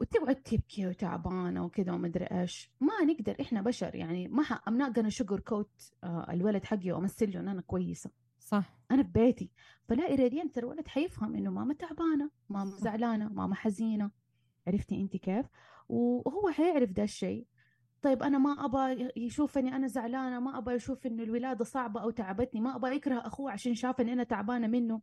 وتقعد 0.00 0.36
تبكي 0.36 0.86
وتعبانة 0.86 1.64
وكذا 1.64 1.92
ومدري 1.92 2.24
إيش. 2.24 2.70
ما 2.80 3.04
نقدر 3.04 3.36
إحنا 3.40 3.62
بشر 3.62 3.94
يعني. 3.94 4.28
ما 4.28 4.42
I'm 4.42 4.78
not 4.78 5.08
sugarcoat 5.08 5.92
الولد 6.04 6.64
حقي 6.64 6.92
وأمثل 6.92 7.32
له 7.32 7.40
إن 7.40 7.48
أنا 7.48 7.60
كويسة. 7.60 8.10
صح. 8.38 8.78
أنا 8.90 9.02
في 9.02 9.08
بيتي. 9.08 9.50
فلا 9.88 10.12
إراديا 10.12 10.48
ترى 10.52 10.64
الولد 10.64 10.88
حيفهم 10.88 11.34
إنه 11.34 11.50
ماما 11.50 11.74
تعبانة 11.74 12.30
ماما 12.48 12.70
زعلانة 12.70 13.28
ماما 13.28 13.54
حزينة. 13.54 14.10
عرفتي 14.66 15.00
أنت 15.00 15.16
كيف؟ 15.16 15.46
وهو 15.88 16.50
حيعرف 16.50 16.90
ده 16.90 17.02
الشيء. 17.02 17.46
طيب 18.02 18.22
أنا 18.22 18.38
ما 18.38 18.64
ابى 18.64 19.08
يشوفني 19.16 19.76
أنا 19.76 19.86
زعلانة 19.86 20.40
ما 20.40 20.58
ابى 20.58 20.72
يشوف 20.72 21.06
إنه 21.06 21.22
الولادة 21.22 21.64
صعبة 21.64 22.02
أو 22.02 22.10
تعبتني 22.10 22.60
ما 22.60 22.76
ابى 22.76 22.88
يكره 22.88 23.26
أخوه 23.26 23.52
عشان 23.52 23.74
شافني 23.74 24.12
أنا 24.12 24.24
تعبانة 24.24 24.66
منه. 24.66 25.00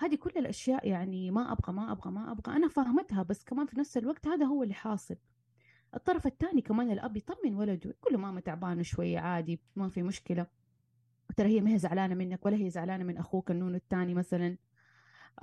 هذه 0.00 0.14
كل 0.14 0.32
الأشياء 0.36 0.88
يعني 0.88 1.30
ما 1.30 1.52
أبغى 1.52 1.72
ما 1.72 1.92
أبغى 1.92 2.10
ما 2.10 2.32
أبغى. 2.32 2.56
أنا 2.56 2.68
فاهمتها 2.68 3.22
بس 3.22 3.44
كمان 3.44 3.66
في 3.66 3.80
نفس 3.80 3.96
الوقت 3.96 4.26
هذا 4.26 4.46
هو 4.46 4.62
اللي 4.62 4.74
حاصل. 4.74 5.16
الطرف 5.94 6.26
الثاني 6.26 6.60
كمان 6.60 6.90
الأب 6.90 7.16
يطمن 7.16 7.54
ولده 7.54 7.90
يقول 7.90 8.12
له 8.12 8.18
ماما 8.18 8.40
تعبانة 8.40 8.82
شوية 8.82 9.18
عادي 9.18 9.60
ما 9.76 9.88
في 9.88 10.02
مشكلة. 10.02 10.46
ترى 11.36 11.48
هي 11.48 11.60
ما 11.60 11.70
هي 11.70 11.78
زعلانة 11.78 12.14
منك 12.14 12.46
ولا 12.46 12.56
هي 12.56 12.70
زعلانة 12.70 13.04
من 13.04 13.16
أخوك 13.16 13.50
النون 13.50 13.74
الثاني 13.74 14.14
مثلا. 14.14 14.56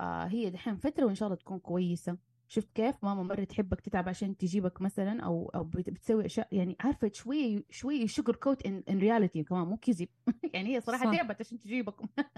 آه 0.00 0.24
هي 0.24 0.50
دحين 0.50 0.76
فترة 0.76 1.04
وإن 1.04 1.14
شاء 1.14 1.26
الله 1.26 1.36
تكون 1.36 1.58
كويسة. 1.58 2.18
شفت 2.48 2.72
كيف 2.74 2.96
ماما 3.02 3.22
مرة 3.22 3.44
تحبك 3.44 3.80
تتعب 3.80 4.08
عشان 4.08 4.36
تجيبك 4.36 4.82
مثلا 4.82 5.22
أو 5.22 5.48
أو 5.54 5.64
بتسوي 5.64 6.26
أشياء 6.26 6.48
يعني 6.52 6.76
عارفة 6.80 7.10
شوية 7.14 7.64
شوية 7.70 8.06
sugarcoat 8.06 8.66
in 8.66 8.82
in 8.88 8.98
reality 8.98 9.42
كمان 9.44 9.66
مو 9.66 9.76
كذب. 9.76 10.08
يعني 10.54 10.76
هي 10.76 10.80
صراحة 10.80 11.04
صح. 11.04 11.16
تعبت 11.16 11.40
عشان 11.40 11.60
تجيبك. 11.60 11.94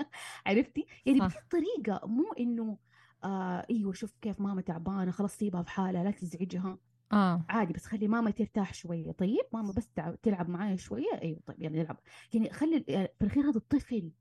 عرفتي؟ 0.46 0.86
يعني 1.06 1.20
بطريقه 1.20 2.06
مو 2.06 2.32
إنه 2.32 2.78
آه 3.24 3.66
أيوه 3.70 3.92
شوف 3.92 4.16
كيف 4.22 4.40
ماما 4.40 4.60
تعبانة 4.60 5.10
خلاص 5.10 5.36
سيبها 5.38 5.62
في 5.62 5.70
حالها 5.70 6.04
لا 6.04 6.10
تزعجها. 6.10 6.78
آه. 7.12 7.44
عادي 7.48 7.72
بس 7.72 7.86
خلي 7.86 8.08
ماما 8.08 8.30
ترتاح 8.30 8.74
شوية. 8.74 9.12
طيب 9.12 9.44
ماما 9.52 9.72
بس 9.72 9.88
تلعب 10.22 10.48
معايا 10.48 10.76
شوية؟ 10.76 11.20
أيوه 11.22 11.40
طيب 11.46 11.62
يلا 11.62 11.82
نلعب. 11.82 12.00
يعني 12.34 12.50
خلي 12.50 12.84
يعني 12.88 13.08
في 13.18 13.24
الأخير 13.24 13.50
هذا 13.50 13.56
الطفل 13.58 14.12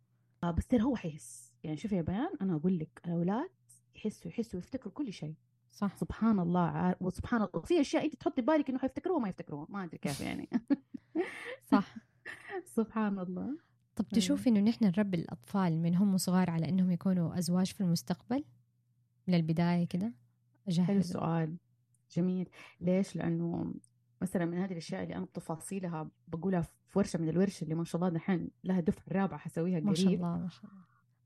آه 0.44 0.52
بس 0.52 0.68
ترى 0.68 0.84
هو 0.84 0.96
حيحس. 0.96 1.54
يعني 1.64 1.78
شوفي 1.78 1.96
يا 1.96 2.02
بيان 2.02 2.30
أنا 2.42 2.56
أقول 2.56 2.80
لك 2.80 3.02
الأولاد 3.06 3.50
يحسوا 3.96 4.32
يحسوا 4.32 4.60
يفتكروا 4.60 4.94
كل 4.94 5.14
شيء. 5.14 5.36
صح. 5.72 5.96
سبحان 5.96 6.40
الله 6.40 6.96
وسبحان 7.02 7.42
الله 7.42 7.66
في 7.66 7.82
أشياء 7.82 8.06
أنت 8.06 8.16
تحطي 8.16 8.42
بالك 8.42 8.70
إنه 8.70 8.80
حيفتكروها 8.80 9.18
وما 9.18 9.30
يفتكروها 9.30 9.68
ما 9.70 9.84
أدري 9.84 9.98
كيف 9.98 10.22
يعني. 10.22 10.50
صح. 11.72 11.96
سبحان 12.78 13.20
الله. 13.20 13.58
طب 13.96 14.06
أيوه. 14.06 14.16
تشوفي 14.16 14.50
إنه 14.50 14.60
نحن 14.60 14.86
نربي 14.86 15.18
الأطفال 15.18 15.82
من 15.82 15.96
هم 15.96 16.18
صغار 16.18 16.50
على 16.50 16.70
إنهم 16.70 16.92
يكونوا 16.92 17.38
أزواج 17.38 17.74
في 17.74 17.82
المستقبل؟ 17.82 18.44
من 19.28 19.34
البداية 19.34 19.88
كده؟ 19.88 20.14
حلو 20.80 20.98
السؤال. 20.98 21.58
جميل. 22.12 22.50
ليش؟ 22.82 23.16
لأنه 23.16 23.74
مثلا 24.22 24.46
من 24.46 24.58
هذه 24.58 24.72
الأشياء 24.72 25.04
اللي 25.04 25.16
أنا 25.16 25.26
بتفاصيلها 25.26 26.10
بقولها 26.28 26.62
في 26.62 27.00
ورشة 27.00 27.20
من 27.20 27.30
الورشه 27.30 27.64
اللي 27.64 27.76
ما 27.76 27.84
شاء 27.84 28.02
الله 28.02 28.14
دحين 28.14 28.50
لها 28.64 28.80
الدفعه 28.80 29.04
الرابعه 29.08 29.40
حسويها 29.40 29.80
قريب 29.80 29.88
ما 29.88 29.96
شاء 29.96 30.14
الله 30.14 30.38
ما 30.38 30.50
شاء 30.50 30.72
الله. 30.72 30.84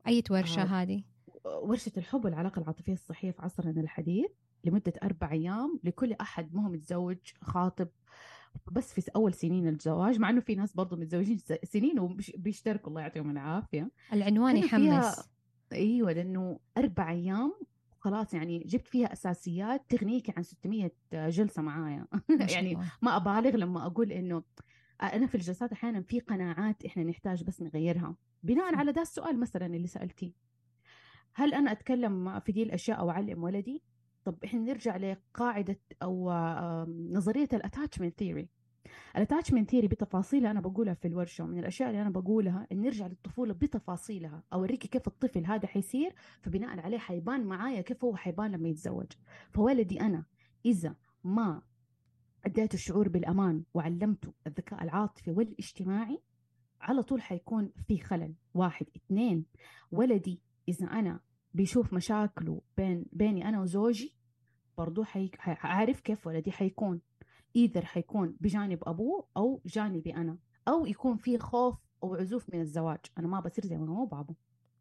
أي 0.08 0.24
ورشة 0.30 0.62
آه. 0.62 0.66
هذه؟ 0.66 1.04
ورشة 1.46 1.92
الحب 1.98 2.26
والعلاقة 2.26 2.60
العاطفية 2.60 2.94
الصحية 2.94 3.32
في 3.32 3.42
عصرنا 3.42 3.82
الحديث 3.82 4.32
لمدة 4.64 4.94
أربع 5.04 5.32
أيام 5.32 5.80
لكل 5.84 6.14
أحد 6.14 6.56
ما 6.56 6.66
هو 6.66 6.70
متزوج 6.70 7.18
خاطب 7.42 7.88
بس 8.72 8.94
في 8.94 9.12
أول 9.16 9.34
سنين 9.34 9.68
الزواج 9.68 10.20
مع 10.20 10.30
إنه 10.30 10.42
في 10.42 10.56
ناس 10.56 10.74
برضو 10.74 10.96
متزوجين 10.96 11.38
سنين 11.64 12.00
وبيشتركوا 12.00 12.90
الله 12.90 13.02
يعطيهم 13.02 13.32
العافية. 13.32 13.92
العنوان 14.14 14.58
يحمس. 14.58 15.30
أيوة 15.74 16.12
لأنه 16.12 16.60
أربع 16.78 17.12
أيام 17.12 17.54
خلاص 18.00 18.34
يعني 18.34 18.60
جبت 18.60 18.88
فيها 18.88 19.14
أساسيات 19.14 19.86
تغنيك 19.90 20.38
عن 20.38 20.44
600 20.44 20.92
جلسة 21.14 21.62
معايا. 21.62 22.08
يعني 22.54 22.78
ما 23.02 23.16
أبالغ 23.16 23.56
لما 23.56 23.86
أقول 23.86 24.12
إنه 24.12 24.44
أنا 25.04 25.28
في 25.28 25.36
الجلسات 25.36 25.72
أحيانا 25.72 26.02
في 26.02 26.20
قناعات 26.20 26.86
إحنا 26.86 27.04
نحتاج 27.04 27.44
بس 27.44 27.62
نغيرها. 27.62 28.16
بناء 28.44 28.76
على 28.76 28.92
ده 28.92 29.02
السؤال 29.02 29.40
مثلا 29.40 29.66
اللي 29.66 29.88
سألتيه. 29.88 30.32
هل 31.36 31.54
أنا 31.54 31.72
أتكلم 31.72 32.40
في 32.40 32.52
دي 32.52 32.64
الأشياء 32.64 33.00
أو 33.00 33.10
أعلم 33.10 33.44
ولدي؟ 33.44 33.84
طب 34.26 34.44
إحنا 34.44 34.60
نرجع 34.60 34.98
لقاعدة 34.98 35.80
أو 36.04 36.32
نظرية 36.88 37.50
ال 37.54 37.60
attachment 37.60 38.20
theory 38.20 38.50
ال 39.16 39.21
attachment 39.21 39.72
theory 39.72 39.88
بتفاصيلها 39.88 40.52
أنا 40.52 40.62
بقولها 40.62 40.94
في 40.94 41.08
الورشة 41.08 41.44
ومن 41.44 41.60
الأشياء 41.60 41.90
اللي 41.90 42.02
أنا 42.02 42.10
بقولها 42.10 42.68
إن 42.72 42.82
نرجع 42.82 43.08
للطفولة 43.08 43.54
بتفاصيلها 43.54 44.44
أوريكي 44.54 44.88
كيف 44.88 45.08
الطفل 45.08 45.46
هذا 45.46 45.68
حيصير 45.68 46.16
فبناء 46.42 46.80
عليه 46.80 46.98
حيبان 46.98 47.44
معايا 47.46 47.82
كيف 47.82 48.04
هو 48.06 48.16
حيبان 48.16 48.52
لما 48.52 48.70
يتزوج. 48.70 49.12
فولدي 49.52 50.02
أنا 50.02 50.26
إذا 50.66 50.96
ما 51.24 51.62
أديته 52.46 52.74
الشعور 52.74 53.10
بالأمان 53.10 53.64
وعلمته 53.74 54.34
الذكاء 54.48 54.84
العاطفي 54.84 55.32
والاجتماعي 55.32 56.20
على 56.82 57.04
طول 57.04 57.22
حيكون 57.22 57.72
في 57.88 57.98
خلل. 57.98 58.34
واحد. 58.54 58.86
اثنين. 58.96 59.46
ولدي 59.92 60.42
إذا 60.68 60.86
أنا 60.88 61.20
بيشوف 61.54 61.94
مشاكله 61.94 62.62
بين 62.78 63.06
بيني 63.12 63.50
أنا 63.50 63.62
وزوجي 63.62 64.16
برضو 64.78 65.04
حيعرف 65.04 66.02
كيف 66.02 66.28
ولدي 66.28 66.52
حيكون. 66.52 67.02
either 67.56 67.86
حيكون 67.86 68.38
بجانب 68.40 68.80
أبوه 68.84 69.28
أو 69.38 69.62
جانبي 69.66 70.16
أنا 70.16 70.38
أو 70.68 70.86
يكون 70.86 71.18
في 71.18 71.38
خوف 71.38 71.76
أو 72.04 72.16
عزوف 72.16 72.54
من 72.54 72.62
الزواج. 72.62 73.00
أنا 73.18 73.28
ما 73.28 73.40
بصير 73.40 73.66
زي 73.66 73.78
ماما 73.78 74.02
وبابا 74.02 74.36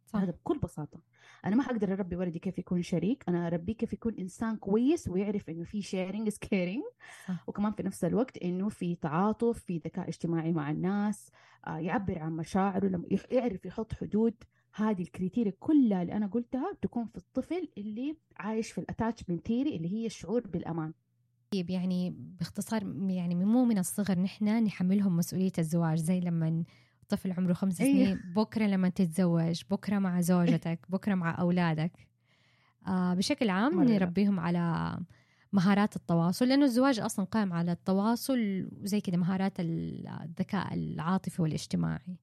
صح. 0.07 0.19
هذا 0.21 0.31
بكل 0.31 0.59
بساطة. 0.59 1.01
أنا 1.45 1.57
ما 1.57 1.63
حقدر 1.63 1.93
أربي 1.93 2.17
ولدي 2.17 2.39
كيف 2.39 2.59
يكون 2.59 2.83
شريك. 2.83 3.25
أنا 3.29 3.47
أربيه 3.47 3.75
كيف 3.75 3.93
يكون 3.93 4.15
إنسان 4.15 4.57
كويس 4.57 5.09
ويعرف 5.09 5.51
إنه 5.51 5.65
في 5.65 5.83
sharing 5.83 6.27
is 6.27 6.39
caring 6.39 6.83
وكمان 7.47 7.73
في 7.73 7.83
نفس 7.83 8.05
الوقت 8.05 8.37
إنه 8.37 8.69
في 8.69 8.95
تعاطف 8.95 9.59
في 9.59 9.79
ذكاء 9.79 10.09
اجتماعي 10.09 10.53
مع 10.53 10.71
الناس 10.71 11.31
آه 11.67 11.79
يعبر 11.79 12.19
عن 12.19 12.33
مشاعره 12.33 12.87
لما 12.87 13.05
يعرف 13.31 13.67
يحط 13.67 13.95
حدود 13.95 14.35
هذه 14.75 15.03
ال 15.03 15.08
criteria 15.08 15.53
كلها 15.61 16.03
اللي 16.03 16.13
أنا 16.13 16.27
قلتها 16.27 16.73
تكون 16.83 17.07
في 17.07 17.17
الطفل 17.17 17.69
اللي 17.79 18.17
عايش 18.37 18.71
في 18.73 18.79
ال 18.79 18.85
attachment 18.85 19.47
theory 19.47 19.77
اللي 19.77 19.93
هي 19.93 20.07
الشعور 20.07 20.47
بالأمان 20.47 20.93
طيب 21.53 21.71
يعني 21.71 22.15
باختصار 22.17 22.83
يعني 23.09 23.35
مو 23.35 23.65
من 23.65 23.79
الصغر 23.79 24.19
نحن 24.19 24.65
نحملهم 24.65 25.17
مسؤولية 25.17 25.53
الزواج 25.59 25.99
زي 25.99 26.21
لما 26.21 26.65
طفل 27.09 27.33
عمره 27.33 27.53
خمس 27.53 27.81
أيوه. 27.81 28.05
سنين 28.05 28.21
بكرة 28.37 28.67
لما 28.67 28.89
تتزوج 28.89 29.63
بكرة 29.71 29.99
مع 29.99 30.21
زوجتك 30.21 30.87
بكرة 30.89 31.15
مع 31.15 31.41
أولادك 31.41 32.09
آه 32.87 33.15
بشكل 33.15 33.51
عام 33.51 33.77
مرة. 33.77 33.85
نربيهم 33.85 34.41
على 34.41 34.97
مهارات 35.53 35.97
التواصل 35.97 36.49
لأنه 36.49 36.65
الزواج 36.65 37.01
أصلا 37.01 37.25
قائم 37.25 37.53
على 37.53 37.73
التواصل 37.73 38.69
وزي 38.83 39.01
كده 39.01 39.17
مهارات 39.17 39.53
الذكاء 39.61 40.75
العاطفي 40.75 41.43
والاجتماعي 41.43 42.17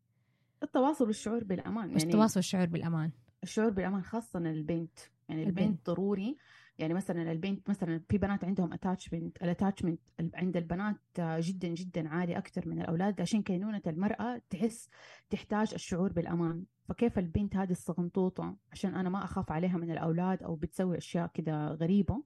التواصل 0.63 1.07
والشعور 1.07 1.43
بالأمان 1.43 1.89
يعني 1.89 2.03
التواصل 2.03 2.37
والشعور 2.39 2.65
بالأمان 2.65 3.11
الشعور 3.43 3.69
بالأمان 3.69 4.01
خاصة 4.01 4.39
البنت 4.39 4.99
يعني 5.29 5.43
البنت, 5.43 5.59
البنت. 5.59 5.87
ضروري 5.89 6.37
يعني 6.79 6.93
مثلا 6.93 7.31
البنت 7.31 7.69
مثلا 7.69 8.01
في 8.09 8.17
بنات 8.17 8.43
عندهم 8.43 8.73
attachment 8.73 9.43
ال 9.43 9.48
attachment 9.48 9.99
عند 10.33 10.57
البنات 10.57 10.95
جدا 11.19 11.67
جدا 11.67 12.09
عالي 12.09 12.37
أكثر 12.37 12.67
من 12.67 12.81
الأولاد 12.81 13.21
عشان 13.21 13.41
كينونة 13.41 13.81
المرأة 13.87 14.41
تحس 14.49 14.89
تحتاج 15.29 15.73
الشعور 15.73 16.13
بالأمان 16.13 16.63
فكيف 16.89 17.19
البنت 17.19 17.55
هذه 17.55 17.71
الصغنطوطة 17.71 18.55
عشان 18.71 18.95
أنا 18.95 19.09
ما 19.09 19.23
أخاف 19.23 19.51
عليها 19.51 19.77
من 19.77 19.91
الأولاد 19.91 20.43
أو 20.43 20.55
بتسوي 20.55 20.97
أشياء 20.97 21.31
كده 21.33 21.67
غريبة. 21.67 22.23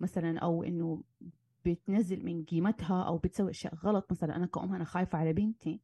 مثلا 0.00 0.38
أو 0.38 0.62
إنه 0.62 1.02
بتنزل 1.64 2.24
من 2.24 2.44
قيمتها 2.44 3.02
أو 3.02 3.18
بتسوي 3.18 3.50
أشياء 3.50 3.74
غلط 3.74 4.06
مثلا 4.10 4.36
أنا 4.36 4.46
كأم 4.46 4.74
أنا 4.74 4.84
خايفة 4.84 5.18
على 5.18 5.32
بنتي. 5.32 5.80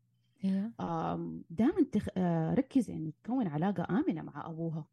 دائما 1.50 1.82
تخ... 1.92 2.08
آه، 2.16 2.54
ركزي 2.54 2.92
انه 2.92 3.12
تكون 3.22 3.46
علاقة 3.46 3.86
آمنة 3.90 4.22
مع 4.22 4.46
أبوها. 4.46 4.86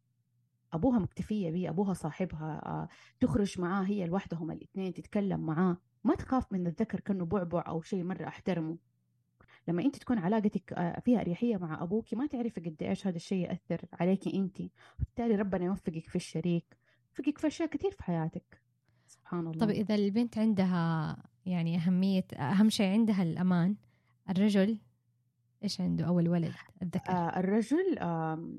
أبوها 0.73 0.99
مكتفية 0.99 1.51
بيه 1.51 1.69
أبوها 1.69 1.93
صاحبها 1.93 2.61
آه، 2.65 2.89
تخرج 3.19 3.61
معاه 3.61 3.83
هي 3.83 4.07
لوحدهم 4.07 4.51
الاثنين 4.51 4.93
تتكلم 4.93 5.39
معاه. 5.39 5.77
ما 6.03 6.15
تخاف 6.15 6.53
من 6.53 6.67
الذكر 6.67 6.99
كأنه 6.99 7.25
بعبع 7.25 7.63
أو 7.67 7.81
شيء 7.81 8.03
مرة 8.03 8.27
أحترمه. 8.27 8.77
لما 9.67 9.83
أنت 9.83 9.95
تكون 9.95 10.17
علاقتك 10.17 10.73
آه، 10.73 10.99
فيها 10.99 11.21
أريحية 11.21 11.57
مع 11.57 11.83
أبوك 11.83 12.13
ما 12.13 12.27
تعرفي 12.27 12.61
قد 12.61 12.83
إيش 12.83 13.07
هذا 13.07 13.15
الشيء 13.15 13.49
يأثر 13.49 13.85
عليك 13.93 14.27
أنت. 14.27 14.61
وبالتالي 14.99 15.35
ربنا 15.35 15.65
يوفقك 15.65 16.09
في 16.09 16.15
الشريك 16.15 16.77
يوفقك 17.09 17.37
في 17.37 17.47
أشياء 17.47 17.69
كثير 17.69 17.91
في 17.91 18.03
حياتك. 18.03 18.61
سبحان 19.07 19.39
الله. 19.39 19.59
طب 19.59 19.69
إذا 19.69 19.95
البنت 19.95 20.37
عندها 20.37 21.17
يعني 21.45 21.77
أهمية 21.77 22.27
أهم 22.33 22.69
شيء 22.69 22.91
عندها 22.91 23.23
الأمان 23.23 23.75
الرجل 24.29 24.79
إيش 25.63 25.81
عنده؟ 25.81 26.05
أو 26.05 26.19
الولد 26.19 26.53
الذكر 26.81 27.11
آه 27.11 27.39
الرجل 27.39 27.97
آه 27.99 28.49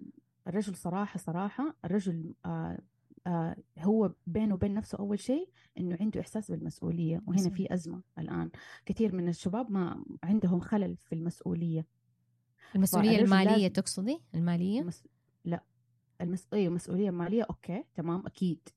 الرجل 0.49 0.77
صراحة 0.77 1.19
صراحة 1.19 1.77
الرجل 1.85 2.35
آه 2.47 2.79
آه 3.27 3.57
هو 3.79 4.13
بينه 4.27 4.55
وبين 4.55 4.75
نفسه 4.75 4.99
أول 4.99 5.19
شيء 5.19 5.49
إنه 5.79 5.97
عنده 6.01 6.21
إحساس 6.21 6.51
بالمسؤولية 6.51 7.23
وهنا. 7.27 7.51
في 7.51 7.75
أزمة 7.75 8.03
الآن. 8.19 8.51
كثير 8.87 9.15
من 9.15 9.29
الشباب 9.29 9.71
ما 9.71 10.05
عندهم 10.25 10.61
خلل 10.61 10.97
في 10.97 11.15
المسؤولية. 11.15 11.87
فالرجل 12.73 13.09
المالية 13.25 13.51
لازم- 13.57 13.73
تقصدي؟ 13.73 14.21
المالية؟ 14.35 14.81
المس... 14.81 15.05
لا. 15.45 15.65
المس... 16.21 16.47
أيوة 16.53 16.75
مسؤولية 16.75 17.11
مالية 17.11 17.43
أوكي 17.51 17.85
تمام 17.95 18.27
أكيد 18.27 18.69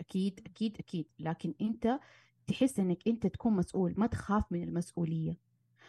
أكيد 0.00 0.40
أكيد 0.46 0.76
أكيد. 0.78 1.06
لكن 1.18 1.54
أنت 1.60 2.00
تحس 2.46 2.80
إنك 2.80 3.08
أنت 3.08 3.26
تكون 3.26 3.56
مسؤول 3.56 3.94
ما 3.96 4.06
تخاف 4.06 4.52
من 4.52 4.62
المسؤولية. 4.62 5.38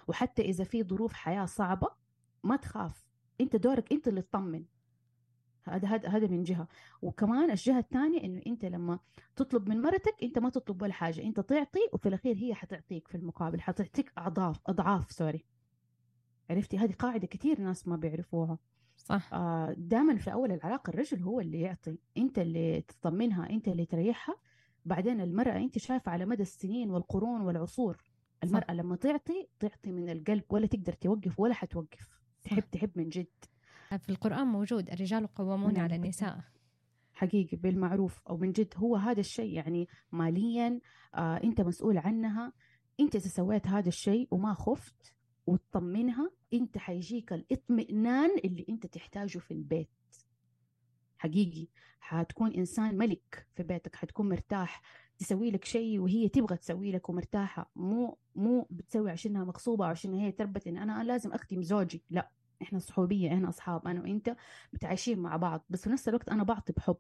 وحتى 0.08 0.42
إذا 0.42 0.64
في 0.64 0.84
ظروف 0.84 1.14
حياة 1.14 1.46
صعبة 1.46 1.88
ما 2.44 2.56
تخاف. 2.56 3.08
أنت 3.42 3.56
دورك 3.56 3.92
أنت 3.92 4.08
اللي 4.08 4.22
تطمن. 4.22 4.66
هذا 5.64 5.88
هذا 5.88 6.10
هذا 6.10 6.28
من 6.28 6.44
جهة. 6.44 6.68
وكمان 7.02 7.52
الجهة 7.52 7.80
الثانية 7.80 8.24
إنه 8.24 8.42
أنت 8.48 8.66
لما 8.66 9.00
تطلب 9.36 9.70
من 9.70 9.82
مرتك 9.82 10.16
أنت 10.24 10.40
ما 10.40 10.50
تطلب 10.50 10.82
ولا 10.82 10.94
حاجة. 10.94 11.24
أنت 11.24 11.40
تعطي 11.40 11.80
وفي 11.94 12.10
الأخير 12.10 12.36
هي 12.38 12.56
حتعطيك 12.56 13.08
في 13.08 13.16
المقابل 13.16 13.62
حتعطيك 13.62 14.12
أضعاف 14.18 14.62
أضعاف 14.68 15.12
سوري 15.12 15.46
عرفتي؟ 16.50 16.78
هذه 16.78 16.94
قاعدة 16.94 17.28
كثير 17.28 17.62
ناس 17.62 17.88
ما 17.88 17.96
بيعرفوها. 17.96 18.58
صح. 18.98 19.34
آه، 19.34 19.74
دائما 19.78 20.16
في 20.18 20.34
أول 20.34 20.52
العلاقة 20.52 20.90
الرجل 20.90 21.24
هو 21.24 21.40
اللي 21.40 21.62
يعطي. 21.62 21.98
أنت 22.18 22.40
اللي 22.40 22.82
تطمنها 22.82 23.50
أنت 23.50 23.68
اللي 23.68 23.86
تريحها. 23.86 24.36
بعدين 24.86 25.22
المرأة 25.22 25.58
أنت 25.58 25.78
شايفة 25.78 26.12
على 26.12 26.26
مدى 26.26 26.42
السنين 26.42 26.92
والقرون 26.92 27.42
والعصور 27.42 27.98
المرأة 28.44 28.74
لما 28.74 28.96
تعطي 28.96 29.48
تعطي 29.60 29.92
من 29.92 30.10
القلب 30.10 30.44
ولا 30.50 30.68
تقدر 30.68 30.94
توقف 30.94 31.40
ولا 31.40 31.54
حتوقف. 31.54 32.20
تحب 32.44 32.64
تحب 32.72 32.92
من 32.96 33.10
جد. 33.10 33.28
في 33.98 34.10
القرآن 34.10 34.48
موجود 34.48 34.90
الرجال 34.90 35.28
قوامون 35.28 35.74
نعم. 35.74 35.84
على 35.84 35.96
النساء. 35.96 36.40
حقيقي 37.14 37.58
بالمعروف 37.58 38.22
أو 38.30 38.38
من 38.38 38.52
جد. 38.52 38.74
هو 38.78 38.96
هذا 38.96 39.20
الشيء 39.20 39.54
يعني 39.54 39.88
ماليا 40.12 40.80
آه 41.16 41.44
أنت 41.44 41.62
مسؤول 41.62 41.98
عنها. 41.98 42.54
أنت 43.00 43.16
إذا 43.16 43.28
سويت 43.28 43.68
هذا 43.68 43.88
الشيء 43.88 44.28
وما 44.32 44.54
خفت 44.54 45.14
وتطمنها 45.48 46.32
أنت 46.54 46.78
حيجيك 46.78 47.34
الإطمئنان 47.34 48.30
اللي 48.46 48.66
أنت 48.70 48.86
تحتاجه 48.86 49.40
في 49.40 49.52
البيت. 49.52 49.90
حقيقي 51.18 51.68
حتكون 52.00 52.54
إنسان 52.54 52.98
ملك 52.98 53.48
في 53.56 53.64
بيتك 53.64 53.96
حتكون 53.96 54.30
مرتاح 54.30 54.82
تسوي 55.18 55.52
لك 55.52 55.66
شيء 55.66 56.00
وهي 56.00 56.30
تبغى 56.30 56.58
تسوي 56.58 56.92
لك 56.92 57.10
ومرتاحة 57.10 57.72
مو 57.76 58.18
مو 58.36 58.68
بتسوي 58.70 59.12
عشانها 59.12 59.44
مغصوبه 59.44 59.86
أو 59.86 59.90
عشان 59.90 60.14
هي 60.14 60.32
تربت 60.32 60.68
إن 60.68 60.78
أنا 60.78 61.04
لازم 61.04 61.32
اخدم 61.32 61.62
زوجي 61.62 62.04
لا 62.10 62.32
إحنا 62.62 62.80
صحوبية 62.80 63.34
إحنا 63.34 63.50
أصحاب 63.50 63.88
أنا 63.88 64.02
وإنت 64.02 64.36
متعايشين 64.74 65.20
مع 65.20 65.38
بعض 65.38 65.66
بس 65.70 65.84
في 65.84 65.90
نفس 65.90 66.10
الوقت 66.10 66.30
أنا 66.30 66.44
بعطي 66.44 66.74
بحب. 66.74 66.98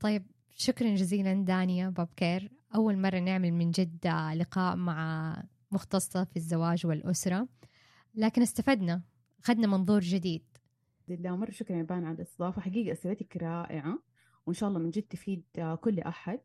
طيب 0.00 0.26
شكرا 0.56 0.94
جزيلا 0.94 1.32
دانيا 1.44 1.88
بابكير 1.88 2.52
أول 2.74 2.98
مرة 2.98 3.18
نعمل 3.18 3.52
من 3.52 3.70
جد 3.70 4.06
لقاء 4.34 4.76
مع 4.76 5.36
مختصة 5.72 6.24
في 6.24 6.36
الزواج 6.36 6.86
والأسرة 6.86 7.48
لكن 8.14 8.42
استفدنا 8.42 9.02
أخذنا 9.44 9.66
منظور 9.66 10.00
جديد. 10.00 10.44
لله 11.08 11.36
مرة 11.36 11.50
شكرا 11.50 11.76
يا 11.76 11.82
بان 11.82 12.04
على 12.04 12.14
الاستضافة 12.16 12.60
حقيقة 12.60 12.92
أسئلتك 12.92 13.36
رائعة 13.36 13.98
وإن 14.46 14.54
شاء 14.54 14.68
الله 14.68 14.80
من 14.80 14.90
جد 14.90 15.02
تفيد 15.02 15.42
كل 15.80 16.00
أحد. 16.00 16.32
آم، 16.34 16.40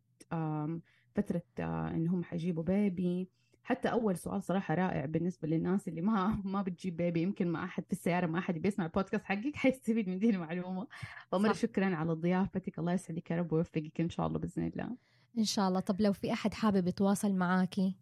فترة 1.16 1.44
إنهم 1.60 2.24
حيجيبوا 2.24 2.64
بيبي. 2.64 3.30
حتى 3.64 3.88
أول 3.92 4.18
سؤال 4.18 4.44
صراحة 4.44 4.74
رائع 4.76 5.06
بالنسبة 5.06 5.48
للناس 5.48 5.88
اللي 5.88 6.02
ما 6.02 6.28
ما 6.46 6.62
بتجيب 6.62 6.98
بيبي 6.98 7.22
يمكن 7.22 7.48
ما 7.48 7.64
أحد 7.64 7.84
في 7.86 7.92
السيارة 7.92 8.26
ما 8.26 8.40
أحد 8.40 8.58
بيسمع 8.58 8.86
البودكاست 8.86 9.24
حقك 9.24 9.56
حيستفيد 9.64 10.10
من 10.10 10.20
دي 10.20 10.30
المعلومة. 10.30 10.88
فمرة 11.32 11.54
صح. 11.54 11.60
شكرا 11.60 11.96
على 11.96 12.14
ضيافتك. 12.14 12.80
الله 12.80 12.94
يسعدك 12.94 13.32
يا 13.32 13.36
رب 13.38 13.54
ويوفقك 13.54 14.02
إن 14.02 14.10
شاء 14.10 14.28
الله 14.28 14.40
بإذن 14.40 14.64
الله. 14.68 14.98
إن 15.38 15.44
شاء 15.44 15.68
الله. 15.68 15.80
طب 15.80 16.02
لو 16.02 16.14
في 16.14 16.34
أحد 16.34 16.54
حابب 16.54 16.88
يتواصل 16.88 17.34
معاكي 17.36 17.96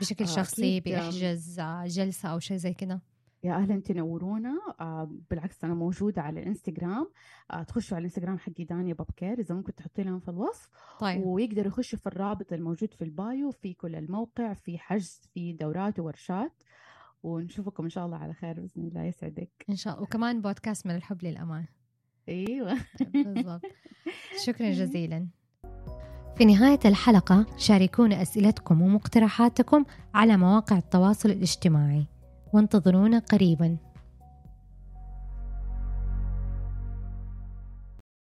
بشكل 0.00 0.24
آه، 0.24 0.28
شخصي 0.28 0.80
بيحجز 0.80 1.60
آه، 1.60 1.86
جلسة 1.86 2.28
أو 2.28 2.38
شيء 2.38 2.56
زي 2.56 2.74
كده؟ 2.74 3.00
يا 3.46 3.54
أهلا 3.54 3.80
تنورونا 3.80 4.58
آه 4.80 5.10
بالعكس 5.30 5.64
أنا 5.64 5.74
موجودة 5.74 6.22
على 6.22 6.40
الانستغرام 6.40 7.10
آه 7.50 7.62
تخشوا 7.62 7.96
على 7.96 8.02
الانستغرام 8.02 8.38
حقي 8.38 8.64
دانيا 8.64 8.94
بابكير 8.94 9.40
إذا 9.40 9.54
ممكن 9.54 9.74
تحطي 9.74 10.02
لهم 10.02 10.20
في 10.20 10.28
الوصف. 10.28 10.70
طيب. 11.00 11.26
ويقدروا 11.26 11.66
يخشوا 11.66 11.98
في 11.98 12.06
الرابط 12.06 12.52
الموجود 12.52 12.94
في 12.94 13.04
البايو 13.04 13.50
في 13.50 13.74
كل 13.74 13.94
الموقع 13.94 14.54
في 14.54 14.78
حجز 14.78 15.20
في 15.34 15.52
دورات 15.52 15.98
وورشات. 15.98 16.52
ونشوفكم 17.22 17.84
إن 17.84 17.90
شاء 17.90 18.06
الله 18.06 18.16
على 18.16 18.32
خير 18.34 18.60
بإذن 18.60 18.88
الله 18.88 19.02
يسعدك. 19.02 19.64
إن 19.70 19.76
شاء 19.76 19.94
الله 19.94 20.02
وكمان 20.02 20.40
بودكاست 20.40 20.86
من 20.86 20.94
الحب 20.94 21.24
للأمان. 21.24 21.66
أيوه. 22.28 22.76
بالضبط. 23.14 23.62
شكرا 24.44 24.70
جزيلا. 24.80 25.26
في 26.36 26.44
نهاية 26.44 26.80
الحلقة 26.84 27.46
شاركونا 27.56 28.22
أسئلتكم 28.22 28.82
ومقترحاتكم 28.82 29.84
على 30.14 30.36
مواقع 30.36 30.78
التواصل 30.78 31.30
الاجتماعي. 31.30 32.15
وانتظرونا 32.56 33.18
قريباً. 33.18 33.76